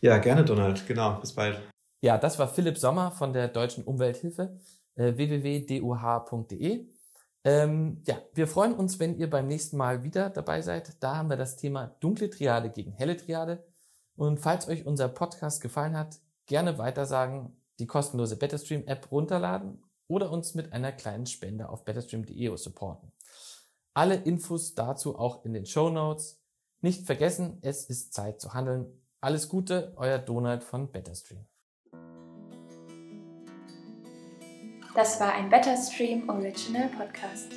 Ja, 0.00 0.18
gerne, 0.18 0.44
Donald. 0.44 0.86
Genau. 0.86 1.18
Bis 1.20 1.34
bald. 1.34 1.60
Ja, 2.00 2.16
das 2.16 2.38
war 2.38 2.48
Philipp 2.48 2.78
Sommer 2.78 3.10
von 3.10 3.32
der 3.32 3.48
Deutschen 3.48 3.84
Umwelthilfe, 3.84 4.58
äh, 5.00 5.16
www.duh.de. 5.16 6.86
Ähm, 7.42 8.02
ja, 8.06 8.18
wir 8.34 8.46
freuen 8.46 8.74
uns, 8.74 8.98
wenn 8.98 9.16
ihr 9.18 9.30
beim 9.30 9.46
nächsten 9.46 9.78
Mal 9.78 10.02
wieder 10.02 10.28
dabei 10.28 10.60
seid. 10.60 11.02
Da 11.02 11.16
haben 11.16 11.30
wir 11.30 11.38
das 11.38 11.56
Thema 11.56 11.96
dunkle 12.00 12.28
Triade 12.28 12.68
gegen 12.68 12.92
helle 12.92 13.16
Triade. 13.16 13.64
Und 14.16 14.40
falls 14.40 14.68
euch 14.68 14.84
unser 14.84 15.08
Podcast 15.08 15.62
gefallen 15.62 15.96
hat, 15.96 16.20
gerne 16.44 16.76
weitersagen, 16.76 17.56
die 17.78 17.86
kostenlose 17.86 18.36
Betterstream 18.36 18.86
App 18.86 19.10
runterladen 19.10 19.82
oder 20.06 20.30
uns 20.30 20.54
mit 20.54 20.74
einer 20.74 20.92
kleinen 20.92 21.24
Spende 21.24 21.70
auf 21.70 21.84
betterstream.de 21.86 22.54
supporten. 22.58 23.10
Alle 23.94 24.16
Infos 24.16 24.74
dazu 24.74 25.18
auch 25.18 25.46
in 25.46 25.54
den 25.54 25.64
Show 25.64 25.88
Notes. 25.88 26.42
Nicht 26.82 27.06
vergessen, 27.06 27.58
es 27.62 27.88
ist 27.88 28.12
Zeit 28.12 28.40
zu 28.40 28.52
handeln. 28.52 29.00
Alles 29.22 29.48
Gute, 29.48 29.94
euer 29.96 30.18
Donald 30.18 30.62
von 30.62 30.92
Betterstream. 30.92 31.46
Das 34.94 35.20
war 35.20 35.34
ein 35.34 35.48
Betterstream 35.48 36.28
Original 36.28 36.88
Podcast. 36.88 37.52